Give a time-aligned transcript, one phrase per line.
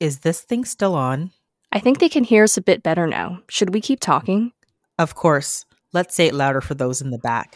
[0.00, 1.30] Is this thing still on?
[1.72, 3.42] I think they can hear us a bit better now.
[3.50, 4.52] Should we keep talking?
[4.98, 5.66] Of course.
[5.92, 7.54] Let's say it louder for those in the back.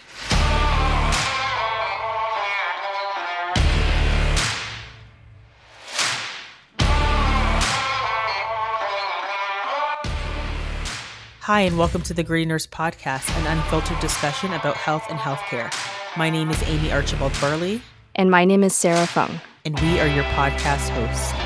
[11.40, 15.72] Hi, and welcome to the Gritty Nurse Podcast, an unfiltered discussion about health and healthcare.
[16.18, 17.80] My name is Amy Archibald Burley.
[18.14, 19.40] And my name is Sarah Fung.
[19.64, 21.43] And we are your podcast hosts.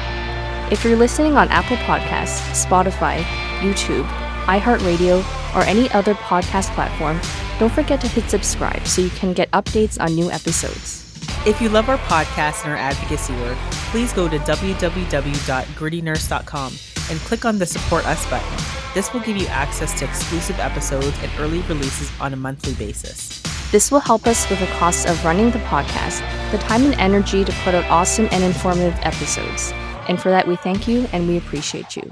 [0.71, 3.23] If you're listening on Apple Podcasts, Spotify,
[3.61, 4.07] YouTube,
[4.45, 5.25] iHeartRadio,
[5.57, 7.19] or any other podcast platform,
[7.59, 11.07] don't forget to hit subscribe so you can get updates on new episodes.
[11.47, 13.57] If you love our podcast and our advocacy work,
[13.91, 16.73] please go to www.grittynurse.com
[17.11, 18.59] and click on the Support Us button.
[18.93, 23.41] This will give you access to exclusive episodes and early releases on a monthly basis.
[23.73, 27.43] This will help us with the cost of running the podcast, the time and energy
[27.43, 29.73] to put out awesome and informative episodes.
[30.09, 32.11] And for that, we thank you and we appreciate you.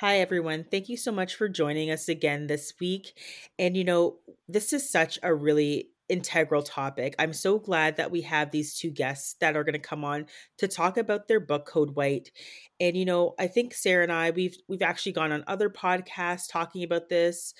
[0.00, 0.66] Hi, everyone.
[0.70, 3.18] Thank you so much for joining us again this week.
[3.58, 7.14] And, you know, this is such a really integral topic.
[7.18, 10.26] I'm so glad that we have these two guests that are going to come on
[10.58, 12.30] to talk about their book Code White.
[12.78, 16.48] And you know, I think Sarah and I we've we've actually gone on other podcasts
[16.48, 17.54] talking about this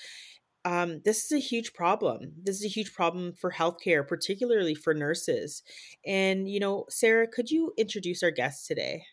[0.66, 2.32] um, this is a huge problem.
[2.42, 5.62] This is a huge problem for healthcare, particularly for nurses.
[6.04, 9.04] And, you know, Sarah, could you introduce our guest today?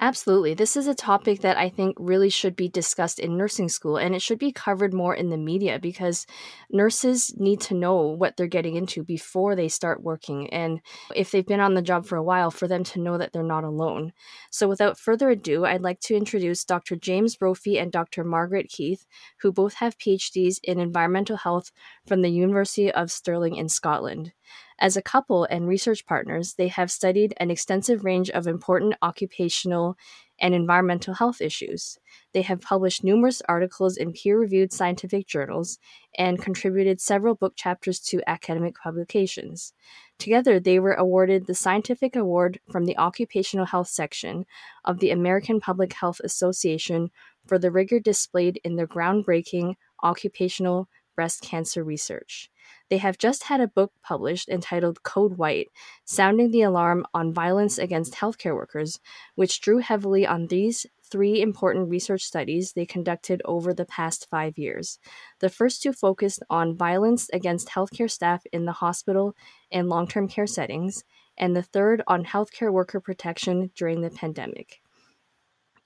[0.00, 0.54] Absolutely.
[0.54, 4.14] This is a topic that I think really should be discussed in nursing school and
[4.14, 6.26] it should be covered more in the media because
[6.70, 10.48] nurses need to know what they're getting into before they start working.
[10.50, 10.80] And
[11.14, 13.42] if they've been on the job for a while, for them to know that they're
[13.42, 14.12] not alone.
[14.50, 16.96] So, without further ado, I'd like to introduce Dr.
[16.96, 18.24] James Brophy and Dr.
[18.24, 19.06] Margaret Keith,
[19.40, 21.72] who both have PhDs in environmental health
[22.06, 24.32] from the University of Stirling in Scotland.
[24.80, 29.96] As a couple and research partners, they have studied an extensive range of important occupational
[30.40, 31.98] and environmental health issues.
[32.32, 35.78] They have published numerous articles in peer reviewed scientific journals
[36.16, 39.72] and contributed several book chapters to academic publications.
[40.16, 44.46] Together, they were awarded the Scientific Award from the Occupational Health section
[44.84, 47.10] of the American Public Health Association
[47.46, 49.74] for the rigor displayed in their groundbreaking
[50.04, 52.48] occupational breast cancer research.
[52.90, 55.68] They have just had a book published entitled Code White
[56.04, 58.98] Sounding the Alarm on Violence Against Healthcare Workers,
[59.34, 64.56] which drew heavily on these three important research studies they conducted over the past five
[64.56, 64.98] years.
[65.40, 69.34] The first two focused on violence against healthcare staff in the hospital
[69.70, 71.04] and long term care settings,
[71.36, 74.80] and the third on healthcare worker protection during the pandemic.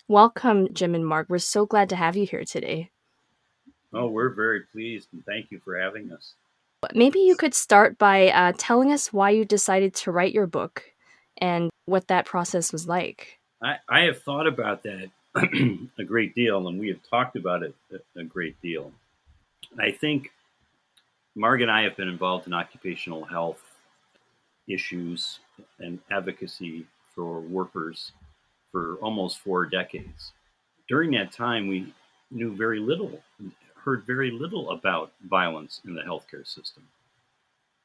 [0.08, 1.26] Welcome, Jim and Marg.
[1.28, 2.90] We're so glad to have you here today.
[3.92, 6.34] Oh, we're very pleased and thank you for having us.
[6.94, 10.82] Maybe you could start by uh, telling us why you decided to write your book
[11.38, 13.38] and what that process was like.
[13.62, 15.10] I, I have thought about that
[15.98, 17.74] a great deal, and we have talked about it
[18.16, 18.92] a, great deal.
[19.78, 20.30] I think
[21.34, 23.62] Marg and I have been involved in occupational health
[24.68, 25.40] issues
[25.78, 28.12] and advocacy for workers
[28.70, 30.32] for almost four decades.
[30.88, 31.92] During that time, we
[32.30, 33.22] knew very little
[33.84, 36.82] heard very little about violence in the healthcare system.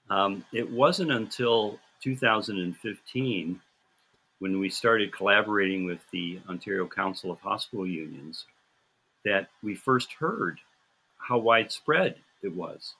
[0.10, 3.62] Um, it wasn't until 2015
[4.40, 8.46] when we started collaborating with the Ontario Council of Hospital Unions
[9.26, 10.60] that we first heard
[11.18, 12.94] how widespread it was.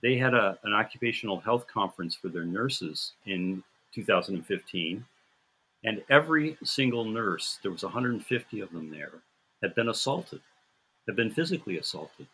[0.00, 3.62] They had a, an occupational health conference for their nurses in
[3.92, 5.04] 2015,
[5.84, 9.12] and every single nurse, there was 150 of them there,
[9.60, 10.40] had been assaulted
[11.08, 12.26] have been physically assaulted.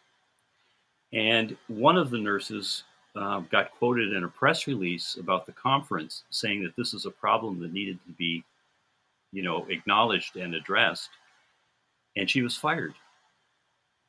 [1.12, 2.82] And one of the nurses
[3.16, 7.10] uh, got quoted in a press release about the conference saying that this is a
[7.10, 8.44] problem that needed to be,
[9.32, 11.10] you know, acknowledged and addressed.
[12.16, 12.94] And she was fired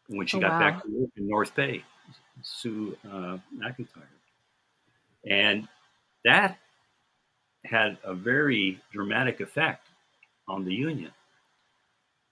[0.07, 0.59] when she oh, got wow.
[0.59, 1.83] back to work in North Bay,
[2.41, 4.01] Sue uh, McIntyre.
[5.28, 5.67] And
[6.23, 6.57] that
[7.63, 9.87] had a very dramatic effect
[10.47, 11.11] on the union.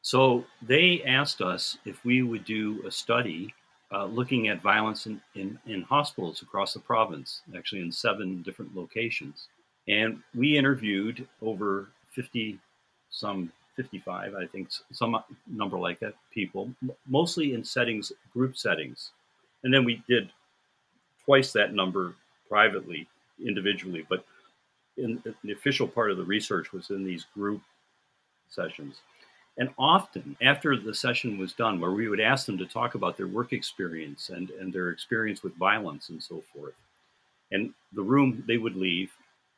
[0.04, 3.54] So they asked us if we would do a study
[3.92, 8.76] uh, looking at violence in, in, in, hospitals across the province, actually in seven different
[8.76, 9.48] locations.
[9.88, 12.60] And we interviewed over 50,
[13.12, 15.18] some 55, I think, some
[15.48, 16.74] number like that, people,
[17.08, 19.12] mostly in settings, group settings.
[19.64, 20.30] And then we did
[21.24, 22.16] twice that number
[22.50, 23.08] privately,
[23.46, 24.26] individually, but
[24.98, 27.62] in the official part of the research was in these group
[28.50, 28.98] sessions.
[29.58, 33.18] And often after the session was done, where we would ask them to talk about
[33.18, 36.74] their work experience and, and their experience with violence and so forth,
[37.52, 39.12] And the room, they would leave.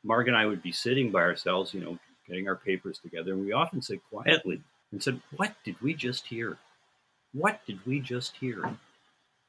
[0.03, 1.97] Marg and I would be sitting by ourselves, you know,
[2.27, 3.33] getting our papers together.
[3.33, 4.61] And we often said quietly
[4.91, 6.57] and said, What did we just hear?
[7.33, 8.77] What did we just hear?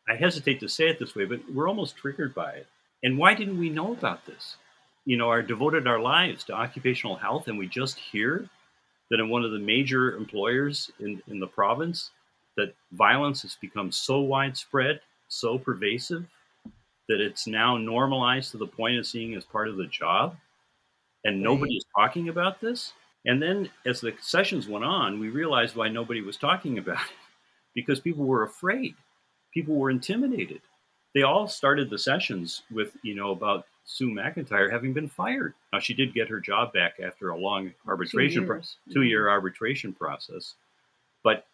[0.08, 2.66] I hesitate to say it this way, but we're almost triggered by it.
[3.02, 4.56] And why didn't we know about this?
[5.04, 8.48] You know, our devoted our lives to occupational health, and we just hear
[9.10, 12.10] that in one of the major employers in, in the province,
[12.56, 16.24] that violence has become so widespread, so pervasive,
[17.08, 20.36] that it's now normalized to the point of seeing as part of the job.
[21.24, 22.92] And nobody is talking about this.
[23.26, 27.16] And then as the sessions went on, we realized why nobody was talking about it
[27.74, 28.94] because people were afraid,
[29.52, 30.62] people were intimidated.
[31.14, 35.54] They all started the sessions with, you know, about Sue McIntyre having been fired.
[35.72, 38.60] Now she did get her job back after a long arbitration, two, pro-
[38.92, 40.54] two year arbitration process,
[41.22, 41.46] but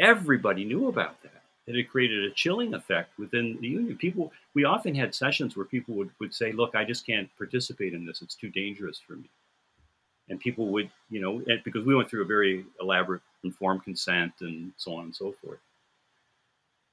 [0.00, 1.42] everybody knew about that.
[1.66, 3.96] It had created a chilling effect within the union.
[3.96, 7.94] People, we often had sessions where people would, would say, "Look, I just can't participate
[7.94, 8.22] in this.
[8.22, 9.28] It's too dangerous for me."
[10.28, 14.72] And people would, you know, because we went through a very elaborate informed consent and
[14.76, 15.60] so on and so forth.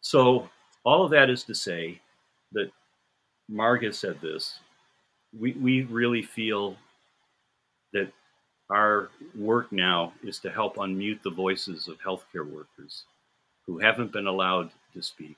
[0.01, 0.49] So
[0.83, 1.99] all of that is to say
[2.51, 2.71] that
[3.49, 4.59] Margaret said this.
[5.37, 6.77] We, we really feel
[7.93, 8.11] that
[8.69, 13.05] our work now is to help unmute the voices of healthcare workers
[13.65, 15.35] who haven't been allowed to speak,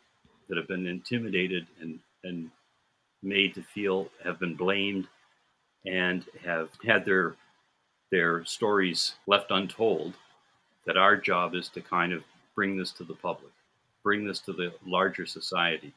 [0.49, 2.51] that have been intimidated and, and
[3.23, 5.07] made to feel have been blamed
[5.85, 7.35] and have had their
[8.11, 10.13] their stories left untold
[10.85, 12.23] that our job is to kind of
[12.55, 13.51] bring this to the public
[14.03, 15.93] bring this to the larger society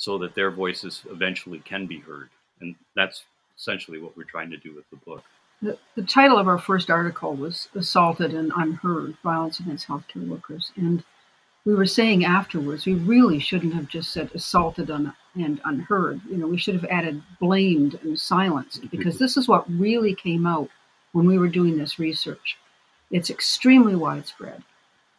[0.00, 2.30] so that their voices eventually can be heard.
[2.62, 3.24] And that's
[3.58, 5.22] essentially what we're trying to do with the book.
[5.60, 10.72] The, the title of our first article was Assaulted and Unheard Violence Against Healthcare Workers.
[10.76, 11.04] And
[11.66, 16.22] we were saying afterwards, we really shouldn't have just said assaulted un, and unheard.
[16.30, 20.46] You know, we should have added blamed and silenced because this is what really came
[20.46, 20.70] out
[21.12, 22.56] when we were doing this research.
[23.10, 24.62] It's extremely widespread.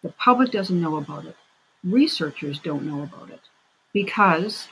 [0.01, 1.35] The public doesn't know about it.
[1.83, 3.41] Researchers don't know about it
[3.93, 4.67] because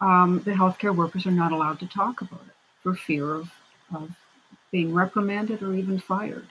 [0.00, 3.50] um, the healthcare workers are not allowed to talk about it for fear of,
[3.94, 4.10] of
[4.70, 6.46] being reprimanded or even fired.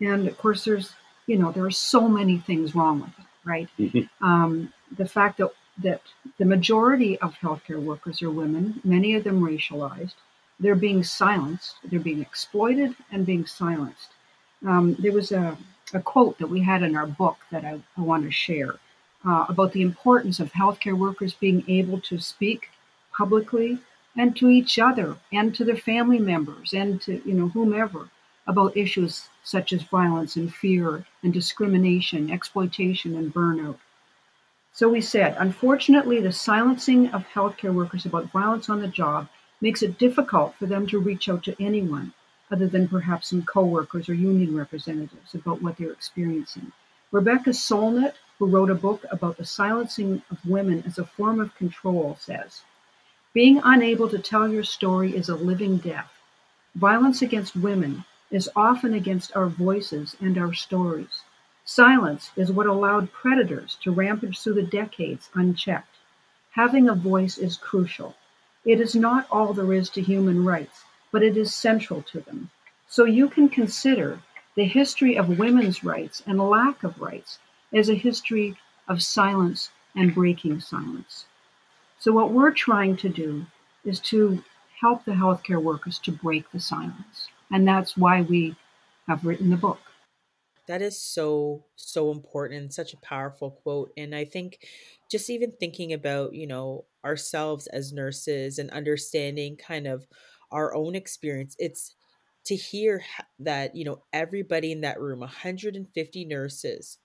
[0.00, 0.92] And of course, there's,
[1.26, 3.68] you know, there are so many things wrong with it, right?
[3.78, 4.24] Mm-hmm.
[4.24, 5.50] Um, the fact that,
[5.82, 6.02] that
[6.38, 10.14] the majority of healthcare workers are women, many of them racialized,
[10.60, 14.10] they're being silenced, they're being exploited and being silenced.
[14.66, 15.56] Um, there was a,
[15.92, 18.76] a quote that we had in our book that I, I want to share
[19.26, 22.70] uh, about the importance of healthcare workers being able to speak
[23.16, 23.78] publicly
[24.16, 28.08] and to each other and to their family members and to you know whomever
[28.46, 33.78] about issues such as violence and fear and discrimination, exploitation and burnout.
[34.72, 39.28] So we said, unfortunately, the silencing of healthcare workers about violence on the job
[39.60, 42.12] makes it difficult for them to reach out to anyone
[42.50, 46.72] other than perhaps some coworkers or union representatives about what they're experiencing.
[47.12, 51.54] Rebecca Solnit who wrote a book about the silencing of women as a form of
[51.54, 52.62] control, says
[53.32, 56.10] Being unable to tell your story is a living death.
[56.74, 61.22] Violence against women is often against our voices and our stories.
[61.64, 65.96] Silence is what allowed predators to rampage through the decades unchecked.
[66.50, 68.16] Having a voice is crucial.
[68.64, 72.50] It is not all there is to human rights, but it is central to them.
[72.88, 74.20] So you can consider
[74.56, 77.38] the history of women's rights and lack of rights
[77.74, 78.56] as a history
[78.88, 81.26] of silence and breaking silence.
[81.98, 83.46] So, what we're trying to do
[83.84, 84.42] is to
[84.80, 87.28] help the healthcare workers to break the silence.
[87.50, 88.56] And that's why we
[89.06, 89.78] have written the book.
[90.66, 92.72] That is so, so important.
[92.72, 93.92] Such a powerful quote.
[93.96, 94.66] And I think
[95.10, 100.06] just even thinking about, you know, ourselves as nurses and understanding kind of
[100.50, 101.94] our own experience, it's
[102.46, 103.02] to hear
[103.38, 106.98] that, you know, everybody in that room, 150 nurses,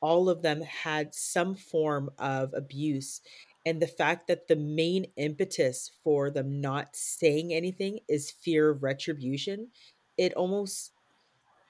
[0.00, 3.20] all of them had some form of abuse
[3.66, 8.82] and the fact that the main impetus for them not saying anything is fear of
[8.82, 9.68] retribution
[10.18, 10.92] it almost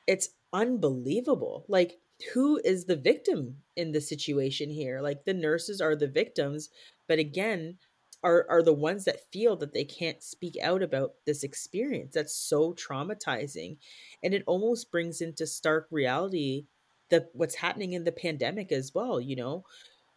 [0.06, 1.64] it's unbelievable.
[1.68, 2.00] Like
[2.34, 5.00] who is the victim in the situation here?
[5.00, 6.70] Like the nurses are the victims
[7.08, 7.78] but again
[8.22, 12.14] are are the ones that feel that they can't speak out about this experience.
[12.14, 13.78] That's so traumatizing
[14.22, 16.66] and it almost brings into stark reality
[17.10, 19.64] the what's happening in the pandemic as well you know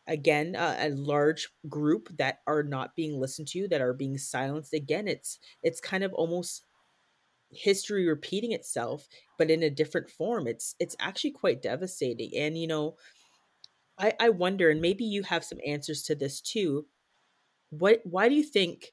[0.08, 4.74] again uh, a large group that are not being listened to that are being silenced
[4.74, 6.64] again it's it's kind of almost
[7.52, 9.08] history repeating itself
[9.38, 12.96] but in a different form it's it's actually quite devastating and you know
[14.00, 16.86] i i wonder and maybe you have some answers to this too
[17.70, 18.92] what why do you think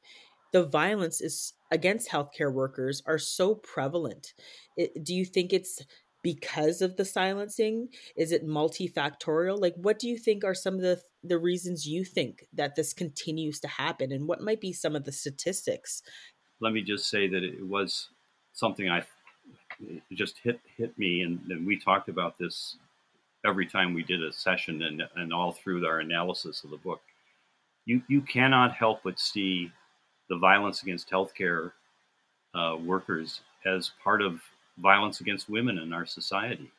[0.52, 4.34] the violence is against healthcare workers are so prevalent.
[4.76, 5.80] It, do you think it's
[6.22, 7.88] because of the silencing?
[8.16, 9.60] Is it multifactorial?
[9.60, 12.94] Like, what do you think are some of the the reasons you think that this
[12.94, 16.02] continues to happen, and what might be some of the statistics?
[16.60, 18.08] Let me just say that it was
[18.52, 19.04] something I
[20.12, 22.76] just hit hit me, and, and we talked about this
[23.44, 27.00] every time we did a session, and and all through our analysis of the book.
[27.86, 29.70] You you cannot help but see
[30.28, 31.72] the violence against healthcare
[32.54, 34.40] uh, workers as part of
[34.80, 36.70] violence against women in our society.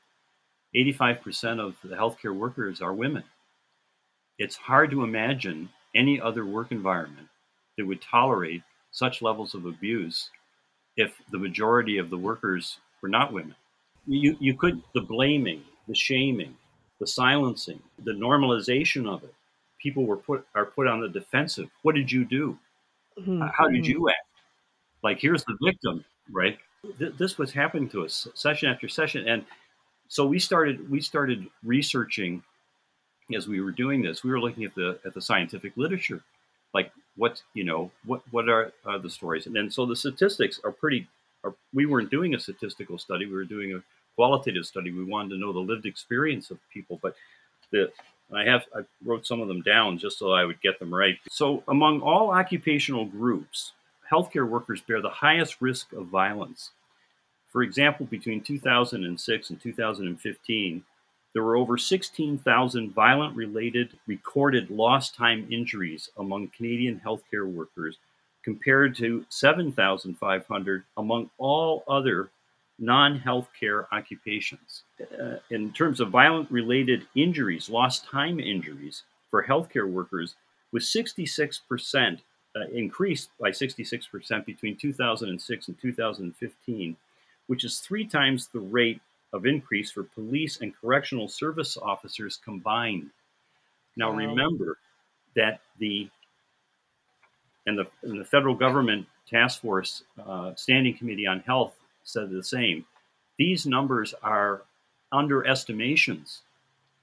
[0.75, 3.23] 85% of the healthcare workers are women.
[4.37, 7.27] It's hard to imagine any other work environment
[7.77, 10.29] that would tolerate such levels of abuse
[10.97, 13.55] if the majority of the workers were not women.
[14.07, 16.55] You, you could, the blaming, the shaming,
[16.99, 19.33] the silencing, the normalization of it.
[19.81, 21.69] People were put are put on the defensive.
[21.81, 22.57] What did you do?
[23.19, 23.41] Mm-hmm.
[23.51, 24.17] How did you act?
[25.03, 26.59] Like here's the victim, right?
[26.97, 29.45] Th- this was happening to us session after session, and
[30.07, 32.41] so we started we started researching
[33.35, 34.23] as we were doing this.
[34.23, 36.23] We were looking at the at the scientific literature,
[36.73, 40.71] like what you know what what are, the stories, and then so the statistics are
[40.71, 41.07] pretty.
[41.43, 43.83] Are, we weren't doing a statistical study; we were doing a
[44.15, 44.91] qualitative study.
[44.91, 47.15] We wanted to know the lived experience of people, but
[47.71, 47.91] the
[48.33, 51.19] I have I wrote some of them down just so I would get them right.
[51.29, 53.73] So among all occupational groups,
[54.11, 56.71] healthcare workers bear the highest risk of violence.
[57.51, 60.83] For example, between 2006 and 2015,
[61.33, 67.97] there were over 16,000 violent related recorded lost time injuries among Canadian healthcare workers
[68.43, 72.29] compared to 7,500 among all other
[72.79, 74.83] non healthcare occupations.
[74.99, 80.35] Uh, in terms of violent related injuries, lost time injuries for healthcare workers
[80.71, 82.19] was 66%
[82.55, 86.97] uh, increased by 66% between 2006 and 2015,
[87.47, 89.01] which is three times the rate
[89.33, 93.09] of increase for police and correctional service officers combined.
[93.95, 94.17] Now, wow.
[94.17, 94.77] remember
[95.35, 96.09] that the
[97.67, 102.43] and the, and the federal government task force uh, standing committee on health said the
[102.43, 102.85] same.
[103.37, 104.63] These numbers are
[105.13, 106.39] underestimations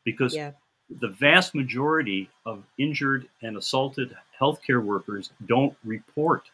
[0.04, 0.52] because yeah
[1.00, 6.44] the vast majority of injured and assaulted healthcare workers don't report.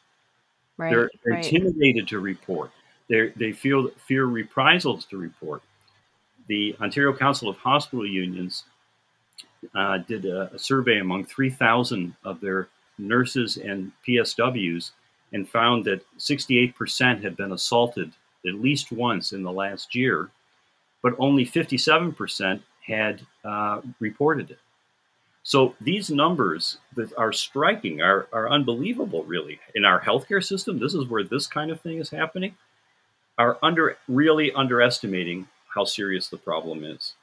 [0.76, 1.53] Right, they're, they're right.
[1.53, 2.71] intimidated to report.
[3.09, 5.62] They they feel fear reprisals to report.
[6.49, 8.64] The Ontario Council of Hospital Unions
[9.75, 14.91] uh, did a, a, survey among 3,000 of their nurses and PSWs
[15.33, 18.12] and found that 68% had been assaulted
[18.47, 20.31] at least once in the last year,
[21.03, 24.59] but only 57% had uh, reported it.
[25.43, 29.61] So these numbers that are striking are, are unbelievable, really.
[29.75, 32.57] In our healthcare system, this is where this kind of thing is happening,
[33.37, 37.14] are under really underestimating how serious the problem is.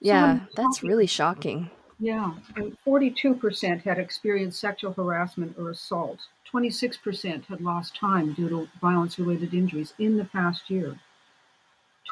[0.00, 1.70] Yeah, so that's really shocking.
[1.98, 6.20] Yeah, and 42% had experienced sexual harassment or assault.
[6.50, 10.98] 26% had lost time due to violence related injuries in the past year.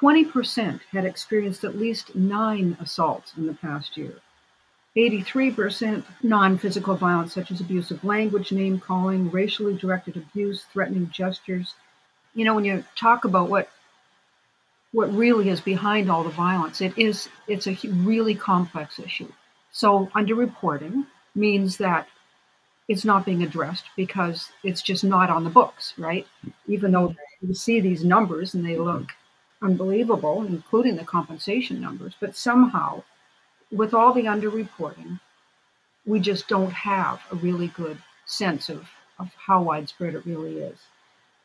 [0.00, 4.14] 20% had experienced at least nine assaults in the past year.
[4.96, 11.74] 83% non physical violence, such as abusive language, name calling, racially directed abuse, threatening gestures.
[12.34, 13.68] You know, when you talk about what
[14.92, 19.30] what really is behind all the violence, it is it's a really complex issue.
[19.70, 22.08] So underreporting means that
[22.88, 26.26] it's not being addressed because it's just not on the books, right?
[26.66, 29.10] Even though you see these numbers and they look
[29.62, 33.02] unbelievable, including the compensation numbers, but somehow,
[33.72, 35.18] with all the underreporting,
[36.04, 40.78] we just don't have a really good sense of, of how widespread it really is.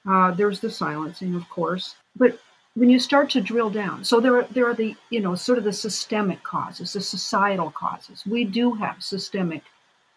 [0.08, 2.40] Uh, there's the silencing, of course, but
[2.76, 5.58] when you start to drill down, so there are there are the you know sort
[5.58, 8.26] of the systemic causes, the societal causes.
[8.26, 9.64] We do have systemic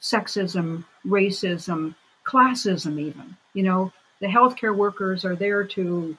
[0.00, 3.36] sexism, racism, classism, even.
[3.54, 6.16] You know, the healthcare workers are there to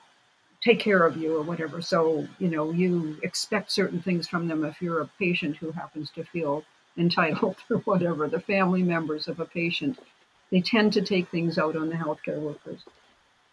[0.65, 1.79] take care of you or whatever.
[1.79, 6.09] So, you know, you expect certain things from them if you're a patient who happens
[6.11, 6.63] to feel
[6.97, 8.27] entitled or whatever.
[8.27, 9.99] The family members of a patient,
[10.51, 12.83] they tend to take things out on the healthcare workers.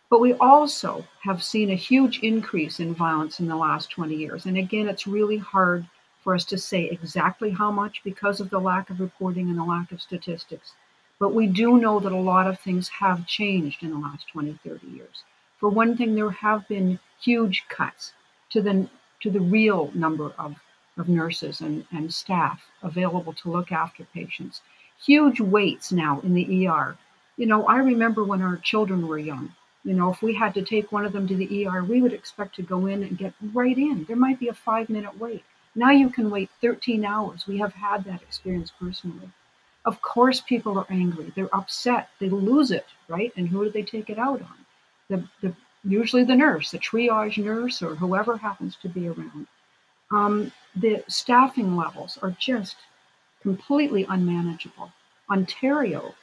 [0.08, 4.46] But we also have seen a huge increase in violence in the last 20 years.
[4.46, 5.86] And again, it's really hard
[6.22, 9.64] for us to say exactly how much because of the lack of reporting and the
[9.64, 10.72] lack of statistics.
[11.18, 14.58] But we do know that a lot of things have changed in the last 20,
[14.64, 15.24] 30 years.
[15.62, 18.14] For one thing, there have been huge cuts
[18.50, 18.88] to the
[19.20, 20.56] to the real number of,
[20.98, 24.60] of nurses and, and staff available to look after patients.
[25.06, 26.98] Huge waits now in the ER.
[27.36, 29.54] you know, I remember when our children were young.
[29.84, 32.12] You know, if we had to take one of them to the ER, we would
[32.12, 34.02] expect to go in and get right in.
[34.02, 35.44] There might be a five minute wait.
[35.76, 37.46] Now you can wait 13 hours.
[37.46, 39.30] We have had that experience personally.
[39.84, 41.32] Of course, people are angry.
[41.36, 42.08] They're upset.
[42.18, 43.32] They lose it, right?
[43.36, 44.66] And who do they take it out on?
[45.12, 45.54] The, the
[45.84, 49.46] usually the nurse, the triage nurse, or whoever happens to be around.
[50.10, 52.76] Um, the staffing levels are just
[53.42, 54.90] completely unmanageable.
[55.30, 56.14] Ontario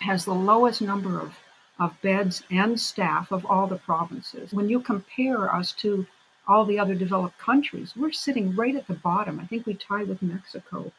[0.00, 1.34] has the lowest number of,
[1.78, 4.52] of beds and staff of all the provinces.
[4.52, 6.06] When you compare us to
[6.46, 9.40] all the other developed countries, we're sitting right at the bottom.
[9.40, 10.92] I think we tie with Mexico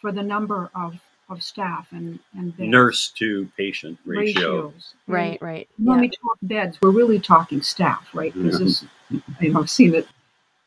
[0.00, 0.98] for the number of
[1.28, 2.70] of staff and, and beds.
[2.70, 4.66] nurse to patient ratio.
[4.66, 4.94] ratios.
[5.06, 5.68] Right, right.
[5.78, 6.00] When Yeah.
[6.02, 8.32] we talk beds, we're really talking staff, right?
[8.32, 9.44] Because this, mm-hmm.
[9.44, 10.06] you know, I've seen it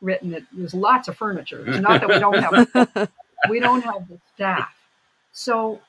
[0.00, 1.64] written that there's lots of furniture.
[1.66, 3.10] It's not that we don't have
[3.50, 4.74] we don't have the staff.
[5.32, 5.80] So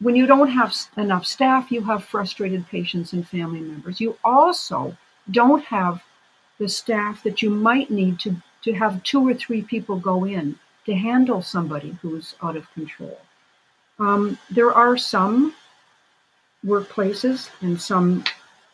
[0.00, 4.00] when you don't have enough staff, you have frustrated patients and family members.
[4.00, 4.96] You also
[5.30, 6.02] don't have
[6.58, 10.58] the staff that you might need to, to have two or three people go in
[10.86, 13.18] to handle somebody who's out of control.
[13.98, 15.54] Um, there are some
[16.64, 18.24] workplaces and some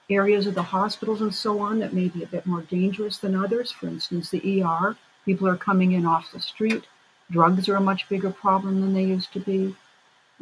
[0.08, 3.36] areas of the hospitals and so on that may be a bit more dangerous than
[3.36, 3.70] others.
[3.70, 6.84] For instance, the ER, people are coming in off the street.
[7.30, 9.74] Drugs are a much bigger problem than they used to be.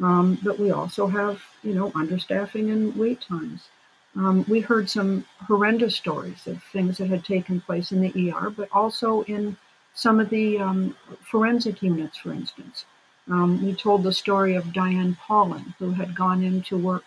[0.01, 3.67] Um, but we also have, you know, understaffing and wait times.
[4.15, 8.49] Um, we heard some horrendous stories of things that had taken place in the ER,
[8.49, 9.55] but also in
[9.93, 12.85] some of the um, forensic units, for instance.
[13.29, 17.03] Um, we told the story of Diane Paulin, who had gone in to work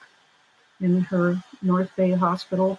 [0.81, 2.79] in her North Bay hospital.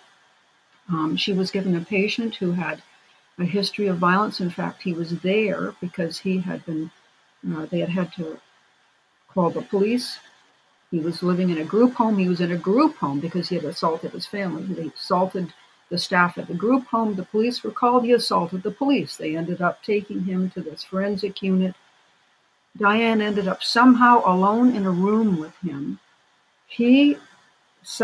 [0.89, 2.81] Um, she was given a patient who had
[3.39, 4.39] a history of violence.
[4.39, 6.91] In fact, he was there because he had been,
[7.53, 8.39] uh, they had had to
[9.27, 10.19] call the police.
[10.91, 12.17] He was living in a group home.
[12.17, 14.63] He was in a group home because he had assaulted his family.
[14.63, 15.51] They assaulted
[15.89, 17.15] the staff at the group home.
[17.15, 18.05] The police were called.
[18.05, 19.17] He assaulted the police.
[19.17, 21.75] They ended up taking him to this forensic unit.
[22.77, 25.99] Diane ended up somehow alone in a room with him.
[26.65, 27.17] He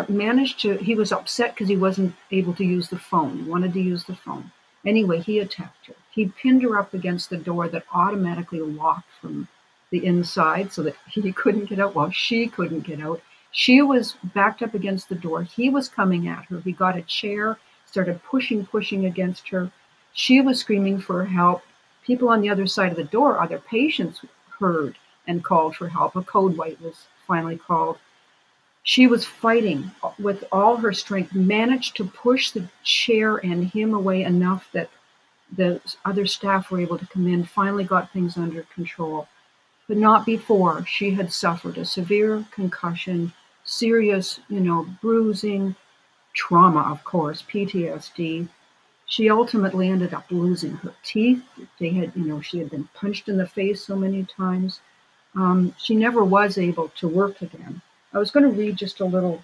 [0.08, 3.38] managed to, he was upset because he wasn't able to use the phone.
[3.43, 4.51] He wanted to use the phone.
[4.86, 5.95] Anyway, he attacked her.
[6.12, 9.47] He pinned her up against the door that automatically locked from
[9.89, 13.21] the inside so that he couldn't get out while she couldn't get out.
[13.51, 15.41] She was backed up against the door.
[15.41, 16.60] He was coming at her.
[16.60, 19.71] He got a chair, started pushing, pushing against her.
[20.13, 21.63] She was screaming for help.
[22.05, 24.21] People on the other side of the door, other patients,
[24.60, 24.95] heard
[25.28, 26.15] and called for help.
[26.15, 27.98] A code white was finally called.
[28.84, 34.24] She was fighting with all her strength, managed to push the chair and him away
[34.24, 34.89] enough that
[35.56, 39.28] the other staff were able to come in, finally got things under control.
[39.88, 40.86] But not before.
[40.86, 45.76] She had suffered a severe concussion, serious, you know, bruising,
[46.34, 48.48] trauma, of course, PTSD.
[49.10, 51.43] She ultimately ended up losing her teeth.
[51.80, 54.82] They had, you know, she had been punched in the face so many times.
[55.36, 57.82] Um, she never was able to work again.
[58.13, 59.43] I was going to read just a little,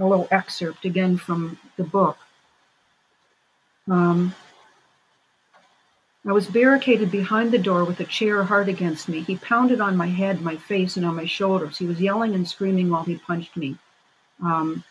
[0.00, 2.18] a little excerpt again from the book.
[3.88, 4.34] Um,
[6.26, 9.20] I was barricaded behind the door with a chair hard against me.
[9.20, 11.78] He pounded on my head, my face, and on my shoulders.
[11.78, 13.76] He was yelling and screaming while he punched me.
[14.42, 14.82] Um,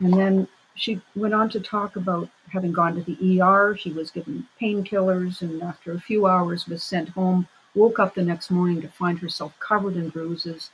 [0.00, 0.48] and then
[0.78, 3.76] she went on to talk about having gone to the ER.
[3.76, 7.48] She was given painkillers, and after a few hours, was sent home.
[7.74, 10.70] Woke up the next morning to find herself covered in bruises,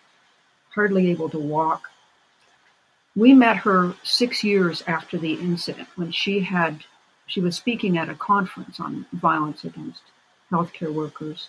[0.74, 1.90] hardly able to walk.
[3.16, 6.84] We met her six years after the incident when she had
[7.26, 10.02] she was speaking at a conference on violence against
[10.50, 11.48] healthcare workers.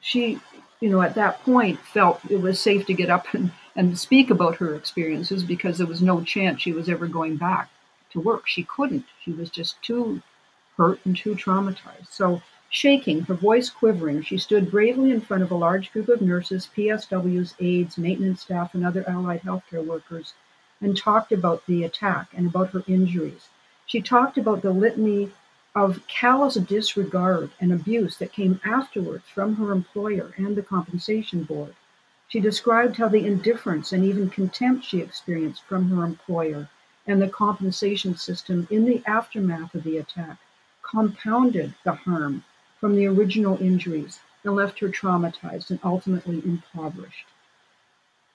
[0.00, 0.40] She,
[0.80, 4.30] you know, at that point felt it was safe to get up and, and speak
[4.30, 7.70] about her experiences because there was no chance she was ever going back
[8.12, 8.46] to work.
[8.46, 9.04] She couldn't.
[9.22, 10.22] She was just too
[10.76, 12.08] hurt and too traumatized.
[12.10, 16.22] So, shaking, her voice quivering, she stood bravely in front of a large group of
[16.22, 20.34] nurses, PSWs, aides, maintenance staff, and other allied healthcare workers
[20.80, 23.48] and talked about the attack and about her injuries.
[23.86, 25.32] She talked about the litany
[25.78, 31.72] of callous disregard and abuse that came afterwards from her employer and the compensation board.
[32.26, 36.68] She described how the indifference and even contempt she experienced from her employer
[37.06, 40.38] and the compensation system in the aftermath of the attack
[40.82, 42.42] compounded the harm
[42.80, 47.26] from the original injuries and left her traumatized and ultimately impoverished.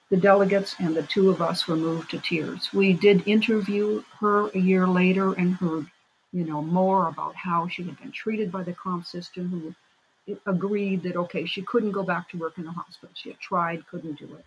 [0.09, 2.71] The delegates and the two of us were moved to tears.
[2.71, 5.87] We did interview her a year later and heard,
[6.33, 11.03] you know, more about how she had been treated by the comp system, who agreed
[11.03, 13.13] that okay, she couldn't go back to work in the hospital.
[13.13, 14.45] She had tried, couldn't do it.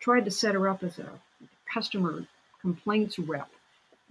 [0.00, 1.08] Tried to set her up as a
[1.72, 2.26] customer
[2.60, 3.48] complaints rep,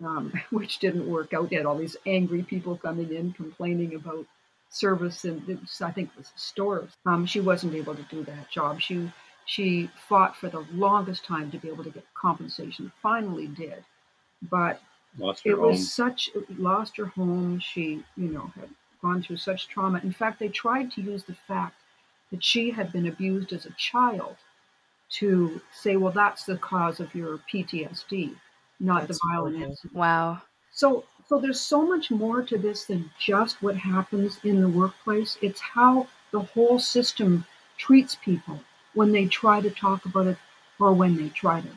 [0.03, 1.49] um, which didn't work out.
[1.49, 4.25] They had all these angry people coming in complaining about
[4.69, 6.91] service, and was, I think it was stores.
[7.05, 8.81] Um, she wasn't able to do that job.
[8.81, 9.11] She
[9.45, 12.93] she fought for the longest time to be able to get compensation.
[13.01, 13.83] Finally, did,
[14.41, 14.81] but
[15.17, 15.61] lost it home.
[15.71, 17.59] was such lost her home.
[17.59, 18.69] She you know had
[19.01, 19.99] gone through such trauma.
[20.03, 21.75] In fact, they tried to use the fact
[22.31, 24.35] that she had been abused as a child
[25.11, 28.33] to say, well, that's the cause of your PTSD,
[28.79, 29.71] not That's the violent horrible.
[29.71, 29.95] incident.
[29.95, 30.41] Wow.
[30.71, 35.37] So, so there's so much more to this than just what happens in the workplace.
[35.41, 37.45] It's how the whole system
[37.77, 38.59] treats people
[38.95, 40.37] when they try to talk about it
[40.79, 41.69] or when they try to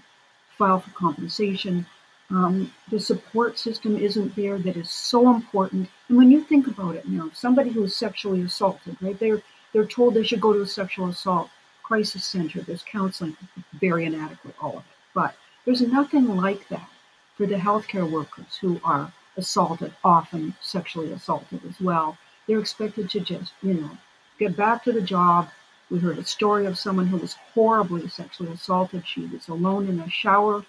[0.57, 1.85] file for compensation.
[2.31, 5.89] Um, the support system isn't there that is so important.
[6.09, 9.19] And when you think about it, know, somebody who is sexually assaulted, right?
[9.19, 11.51] They're they're told they should go to a sexual assault
[11.83, 12.63] crisis center.
[12.63, 13.37] There's counseling,
[13.79, 14.97] very inadequate, all of it.
[15.15, 16.89] But there's nothing like that
[17.37, 22.17] for the healthcare workers who are assaulted, often sexually assaulted as well.
[22.47, 23.91] They're expected to just, you know,
[24.39, 25.49] get back to the job.
[25.91, 29.07] We heard a story of someone who was horribly sexually assaulted.
[29.07, 30.65] She was alone in a shower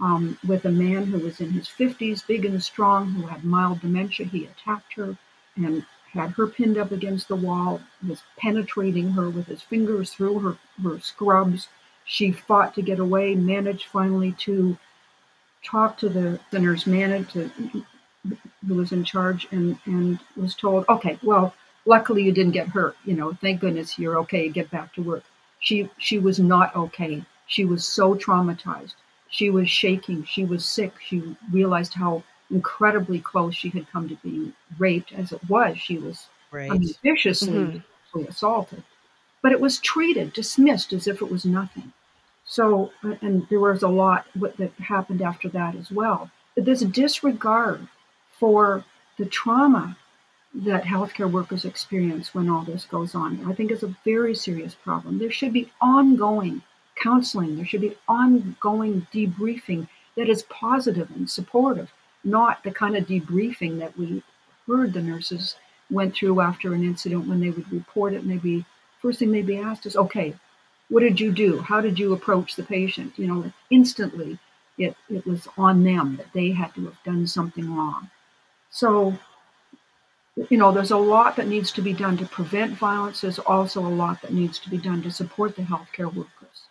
[0.00, 3.80] um, with a man who was in his 50s, big and strong, who had mild
[3.80, 4.26] dementia.
[4.26, 5.16] He attacked her
[5.56, 10.38] and had her pinned up against the wall, was penetrating her with his fingers through
[10.40, 11.68] her, her scrubs.
[12.04, 14.76] She fought to get away, managed finally to
[15.64, 17.50] talk to the, nurse manager
[18.66, 21.54] who was in charge and, and was told, okay, well,
[21.86, 22.96] luckily you didn't get hurt.
[23.04, 24.48] You know, thank goodness you're okay.
[24.48, 25.24] Get back to work.
[25.60, 27.24] She she was not okay.
[27.46, 28.94] She was so traumatized.
[29.28, 30.24] She was shaking.
[30.24, 30.94] She was sick.
[31.00, 35.78] She realized how incredibly close she had come to being raped as it was.
[35.78, 36.70] She was Right.
[36.70, 37.82] I mean, viciously
[38.14, 38.28] Mhm.
[38.28, 38.82] assaulted.
[39.42, 41.92] But it was treated, dismissed as if it was nothing.
[42.44, 46.30] So, and there was a lot that happened after that as well.
[46.54, 47.86] But this disregard
[48.32, 48.84] for
[49.18, 49.96] the trauma
[50.54, 54.74] that healthcare workers experience when all this goes on, I think is a very serious
[54.74, 55.18] problem.
[55.18, 56.62] There should be ongoing
[57.06, 61.92] counseling, there should be ongoing debriefing that is positive and supportive,
[62.24, 64.22] not the kind of debriefing that we
[64.66, 65.56] heard the nurses
[65.90, 68.64] went through after an incident when they would report it and they'd be
[69.00, 70.34] first thing they'd be asked is okay
[70.88, 71.58] what did you do?
[71.58, 73.12] How did you approach the patient?
[73.16, 74.38] You know instantly
[74.78, 78.10] it, it was on them that they had to have done something wrong.
[78.70, 79.16] So
[80.50, 83.20] you know there's a lot that needs to be done to prevent violence.
[83.20, 86.66] There's also a lot that needs to be done to support the healthcare workers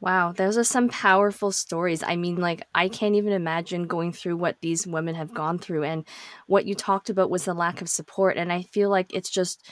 [0.00, 2.04] Wow, those are some powerful stories.
[2.04, 5.82] I mean, like, I can't even imagine going through what these women have gone through.
[5.84, 6.06] And
[6.46, 8.36] what you talked about was the lack of support.
[8.36, 9.68] And I feel like it's just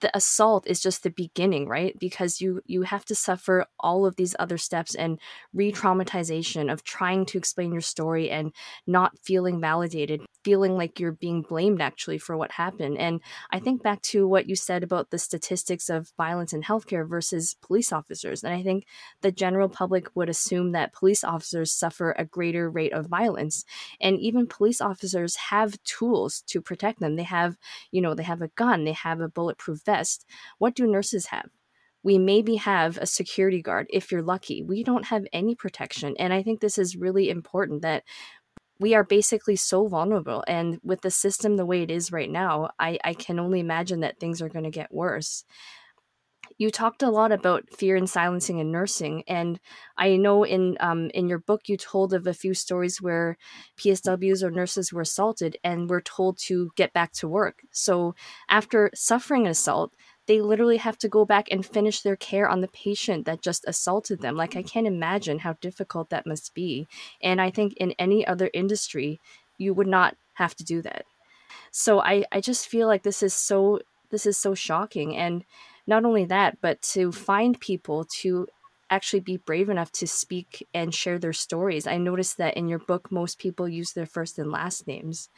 [0.00, 1.98] the assault is just the beginning, right?
[1.98, 5.20] Because you you have to suffer all of these other steps and
[5.54, 8.52] re-traumatization of trying to explain your story and
[8.86, 12.98] not feeling validated, feeling like you're being blamed actually for what happened.
[12.98, 17.08] And I think back to what you said about the statistics of violence in healthcare
[17.08, 18.42] versus police officers.
[18.42, 18.86] And I think
[19.20, 23.64] the general public would assume that police officers suffer a greater rate of violence.
[24.00, 27.16] And even police officers have tools to protect them.
[27.16, 27.56] They have,
[27.90, 30.26] you know, they have a gun, they have a bulletproof vest.
[30.58, 31.50] What do nurses have?
[32.04, 34.62] We maybe have a security guard if you're lucky.
[34.62, 36.16] We don't have any protection.
[36.18, 38.02] And I think this is really important that
[38.82, 40.44] we are basically so vulnerable.
[40.46, 44.00] And with the system the way it is right now, I, I can only imagine
[44.00, 45.44] that things are going to get worse
[46.58, 49.58] you talked a lot about fear and silencing in nursing, and
[49.96, 53.36] I know in um, in your book you told of a few stories where
[53.76, 57.62] PSWs or nurses were assaulted and were told to get back to work.
[57.72, 58.14] So
[58.48, 59.94] after suffering an assault,
[60.26, 63.64] they literally have to go back and finish their care on the patient that just
[63.66, 64.36] assaulted them.
[64.36, 66.86] Like I can't imagine how difficult that must be.
[67.22, 69.20] And I think in any other industry,
[69.58, 71.04] you would not have to do that.
[71.70, 73.80] So I, I just feel like this is so
[74.10, 75.44] this is so shocking and
[75.86, 78.46] not only that, but to find people to
[78.90, 81.86] actually be brave enough to speak and share their stories.
[81.86, 85.30] I noticed that in your book, most people use their first and last names.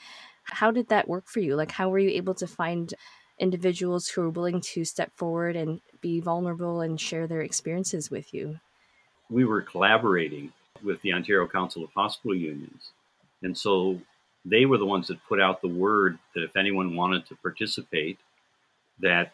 [0.42, 1.54] How did that work for you?
[1.54, 2.92] Like, how were you able to find
[3.38, 8.32] individuals who are willing to step forward and be vulnerable and share their experiences with
[8.32, 8.58] you?
[9.30, 12.90] We were collaborating with the Ontario Council of Hospital Unions.
[13.42, 14.00] And so
[14.44, 18.18] they were the ones that put out the word that if anyone wanted to participate,
[19.00, 19.32] that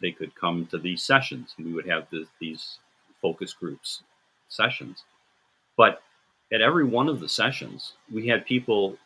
[0.00, 2.78] they could come to these sessions and we would have the, these
[3.20, 4.02] focus groups
[4.48, 5.04] sessions.
[5.76, 6.02] But
[6.52, 8.96] at every one of the sessions, we had people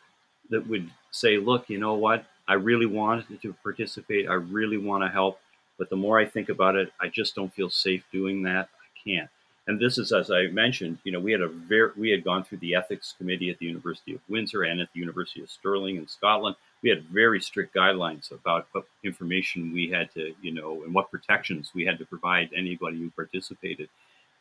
[0.49, 2.25] that would say, Look, you know what?
[2.47, 4.29] I really wanted to participate.
[4.29, 5.39] I really want to help.
[5.77, 8.69] But the more I think about it, I just don't feel safe doing that.
[8.81, 9.29] I can't.
[9.67, 12.43] and this is as I mentioned, you know, we had a very we had gone
[12.43, 15.97] through the ethics committee at the University of Windsor and at the University of Stirling
[15.97, 16.55] in Scotland.
[16.81, 21.11] We had very strict guidelines about what information we had to, you know, and what
[21.11, 23.89] protections we had to provide anybody who participated.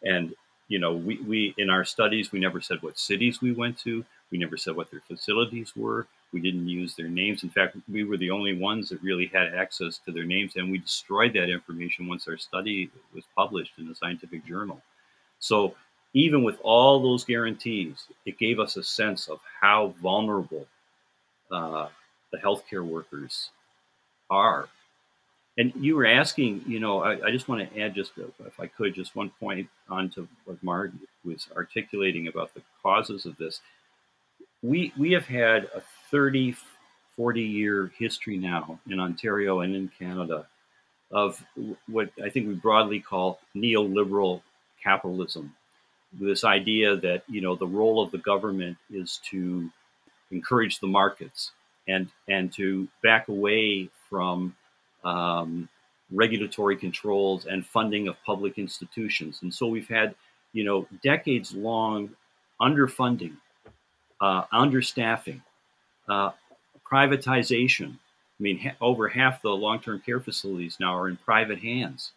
[0.03, 0.35] And
[0.69, 4.05] you know, we, we in our studies we never said what cities we went to.
[4.31, 6.07] We never said what their facilities were.
[6.32, 7.44] We didn't use their names.
[7.44, 10.70] In fact, we were the only ones that really had access to their names, and
[10.70, 14.82] we destroyed that information once our study was published in a scientific journal.
[15.38, 15.74] So
[16.14, 20.66] even with all those guarantees, it gave us a sense of how vulnerable
[21.50, 21.88] uh,
[22.32, 23.50] the healthcare workers
[24.30, 24.68] are.
[25.58, 28.66] And you were asking, you know, I, I just want to add just, if I
[28.66, 30.92] could, just one point onto what Marg
[31.24, 33.60] was articulating about the causes of this.
[34.62, 36.57] We, we have had a 30,
[37.16, 40.47] 40 year history now in Ontario and in Canada
[41.11, 41.42] of
[41.87, 44.42] what I think we broadly call neoliberal
[44.83, 45.55] capitalism.
[46.12, 49.71] This idea that you know the role of the government is to
[50.31, 51.53] encourage the markets
[51.88, 54.55] and and to back away from
[55.05, 55.69] um,
[56.11, 59.40] regulatory controls and funding of public institutions.
[59.42, 60.14] And so we've had
[60.53, 62.11] you know decades long
[62.61, 63.37] underfunding,
[64.21, 65.40] uh, understaffing,
[66.09, 66.31] uh,
[66.90, 67.92] privatization.
[68.38, 72.12] I mean, ha- over half the long term care facilities now are in private hands.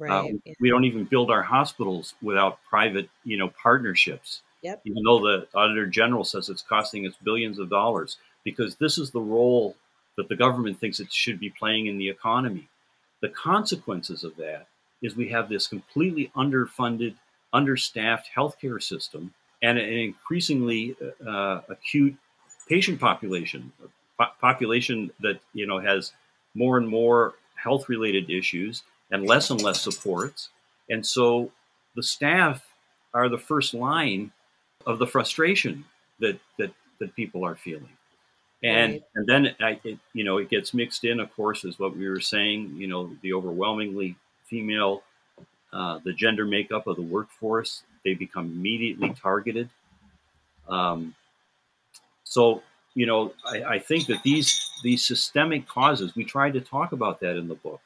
[0.00, 0.34] Uh, right.
[0.46, 4.42] Uh, we don't even build our hospitals without private, you know, partnerships.
[4.62, 4.82] Yep.
[4.84, 9.10] Even though the Auditor General says it's costing us billions of dollars, because this is
[9.10, 9.76] the role
[10.16, 12.68] that the government thinks it should be playing in the economy.
[13.20, 14.66] The consequences of that
[15.00, 17.14] is we have this completely underfunded,
[17.52, 22.16] understaffed healthcare system and an increasingly uh, acute
[22.72, 23.70] patient population,
[24.18, 26.12] po- population that you know has
[26.54, 30.48] more and more health-related issues and less and less supports.
[30.88, 31.50] And so
[31.94, 32.64] the staff
[33.12, 34.32] are the first line
[34.86, 35.84] of the frustration
[36.20, 37.96] that that, that people are feeling.
[38.62, 39.02] And right.
[39.16, 42.08] and then I, it, you know it gets mixed in, of course, is what we
[42.08, 42.76] were saying.
[42.76, 44.16] You know, the overwhelmingly
[44.50, 45.02] female,
[45.72, 49.68] uh, the gender makeup of the workforce, they become immediately targeted.
[50.68, 51.14] Um,
[52.32, 52.62] so
[52.94, 57.20] you know, I, I think that these these systemic causes, we tried to talk about
[57.20, 57.80] that in the book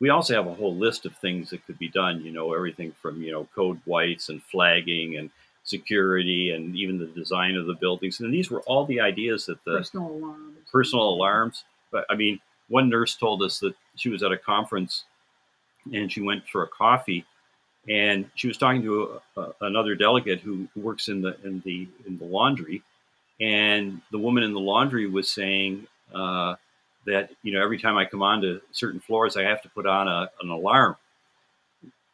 [0.00, 2.22] we also have a whole list of things that could be done.
[2.22, 5.30] You know, everything from you know code whites and flagging and
[5.64, 8.20] security and even the design of the buildings.
[8.20, 10.58] And these were all the ideas that the personal alarms.
[10.70, 11.64] Personal alarms.
[11.90, 15.04] But I mean, one nurse told us that she was at a conference
[15.92, 17.24] and she went for a coffee
[17.88, 21.62] and she was talking to a, a, another delegate who, who works in the in
[21.64, 22.82] the in the laundry
[23.40, 26.54] and the woman in the laundry was saying uh,
[27.06, 30.08] that you know every time I come onto certain floors, I have to put on
[30.08, 30.96] a, an alarm.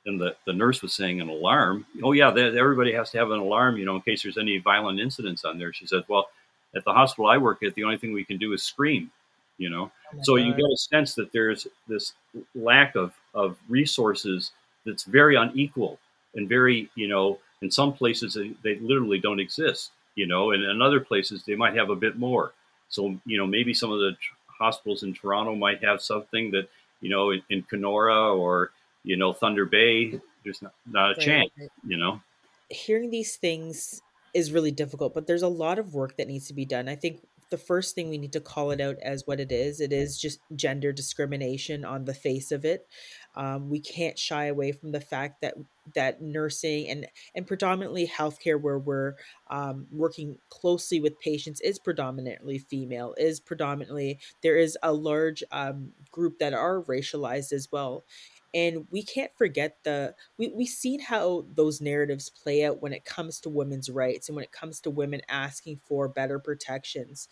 [0.05, 1.87] And the, the nurse was saying an alarm.
[2.03, 4.59] Oh yeah, they, everybody has to have an alarm, you know, in case there's any
[4.59, 5.73] violent incidents on there.
[5.73, 6.27] She said, well,
[6.75, 9.13] at the hospital I work at, the only thing we can do is scream,
[9.59, 9.93] you know.
[10.13, 10.43] Oh so God.
[10.45, 12.15] you get a sense that there's this
[12.57, 14.51] lack of of resources
[14.85, 15.99] that's very unequal
[16.35, 20.63] and very, you know, in some places they, they literally don't exist, you know, and
[20.63, 22.53] in other places they might have a bit more.
[22.89, 26.69] So, you know, maybe some of the hospitals in Toronto might have something that
[27.01, 28.71] you know in, in Kenora or
[29.03, 30.21] you know Thunder Bay.
[30.45, 31.21] There's not, not a right.
[31.21, 31.51] chance,
[31.87, 32.21] you know.
[32.69, 34.03] Hearing these things
[34.35, 36.89] is really difficult, but there's a lot of work that needs to be done.
[36.89, 37.21] I think
[37.53, 39.81] the first thing we need to call it out as what it is.
[39.81, 42.89] It is just gender discrimination on the face of it.
[43.35, 45.55] Um, we can't shy away from the fact that
[45.95, 49.15] that nursing and and predominantly healthcare, where we're
[49.51, 53.15] um, working closely with patients, is predominantly female.
[53.17, 58.05] Is predominantly there is a large um, group that are racialized as well,
[58.55, 63.05] and we can't forget the we, we've seen how those narratives play out when it
[63.05, 67.29] comes to women's rights and when it comes to women asking for better protections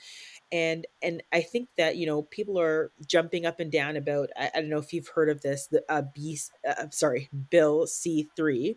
[0.50, 4.50] and and i think that you know people are jumping up and down about i,
[4.54, 8.76] I don't know if you've heard of this the uh, b uh, sorry bill c3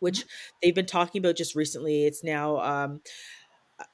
[0.00, 0.28] which mm-hmm.
[0.62, 3.00] they've been talking about just recently it's now um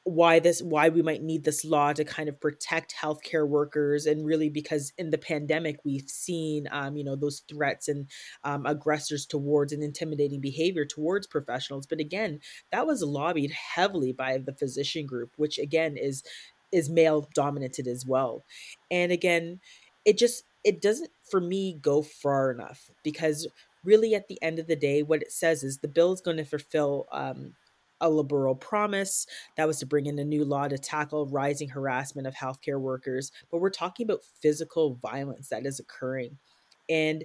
[0.05, 4.27] why this why we might need this law to kind of protect healthcare workers and
[4.27, 8.07] really because in the pandemic we've seen um, you know those threats and
[8.45, 11.87] um, aggressors towards and intimidating behavior towards professionals.
[11.87, 12.40] But again
[12.73, 16.23] that was lobbied heavily by the physician group which again is
[16.73, 18.45] is male dominated as well.
[18.90, 19.61] And again
[20.05, 23.47] it just it doesn't for me go far enough because
[23.83, 26.37] really at the end of the day what it says is the bill is going
[26.37, 27.55] to fulfill um,
[28.01, 32.27] a liberal promise that was to bring in a new law to tackle rising harassment
[32.27, 36.39] of healthcare workers but we're talking about physical violence that is occurring
[36.89, 37.25] and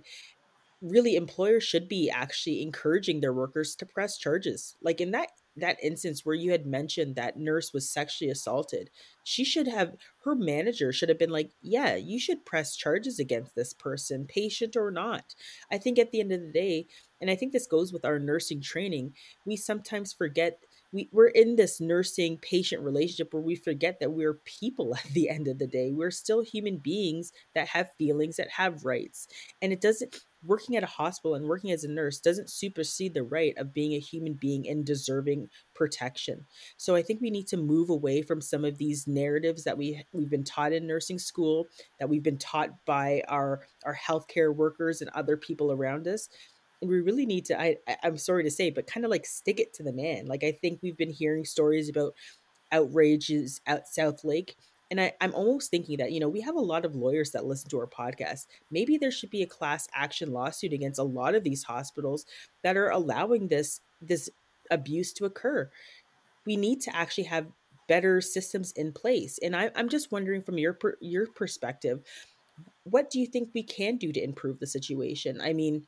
[0.82, 4.76] really employers should be actually encouraging their workers to press charges.
[4.82, 8.90] Like in that that instance where you had mentioned that nurse was sexually assaulted,
[9.24, 13.56] she should have her manager should have been like, "Yeah, you should press charges against
[13.56, 15.36] this person, patient or not."
[15.72, 16.88] I think at the end of the day,
[17.22, 19.16] and I think this goes with our nursing training,
[19.46, 24.36] we sometimes forget we, we're in this nursing patient relationship where we forget that we're
[24.46, 25.92] people at the end of the day.
[25.92, 29.28] We're still human beings that have feelings, that have rights.
[29.62, 33.24] And it doesn't, working at a hospital and working as a nurse doesn't supersede the
[33.24, 36.46] right of being a human being and deserving protection.
[36.78, 40.04] So I think we need to move away from some of these narratives that we
[40.14, 41.68] we've been taught in nursing school,
[42.00, 46.30] that we've been taught by our our healthcare workers and other people around us
[46.82, 49.60] we really need to I, I am sorry to say but kind of like stick
[49.60, 50.28] it to the man.
[50.28, 52.14] Like i think we've been hearing stories about
[52.72, 54.56] outrages at Southlake
[54.92, 57.46] and I, i'm almost thinking that you know we have a lot of lawyers that
[57.46, 58.48] listen to our podcast.
[58.72, 62.26] Maybe there should be a class action lawsuit against a lot of these hospitals
[62.64, 64.30] that are allowing this this
[64.72, 65.70] abuse to occur.
[66.46, 67.48] We need to actually have
[67.88, 72.02] better systems in place and I, i'm just wondering from your per, your perspective
[72.84, 75.42] what do you think we can do to improve the situation?
[75.42, 75.88] I mean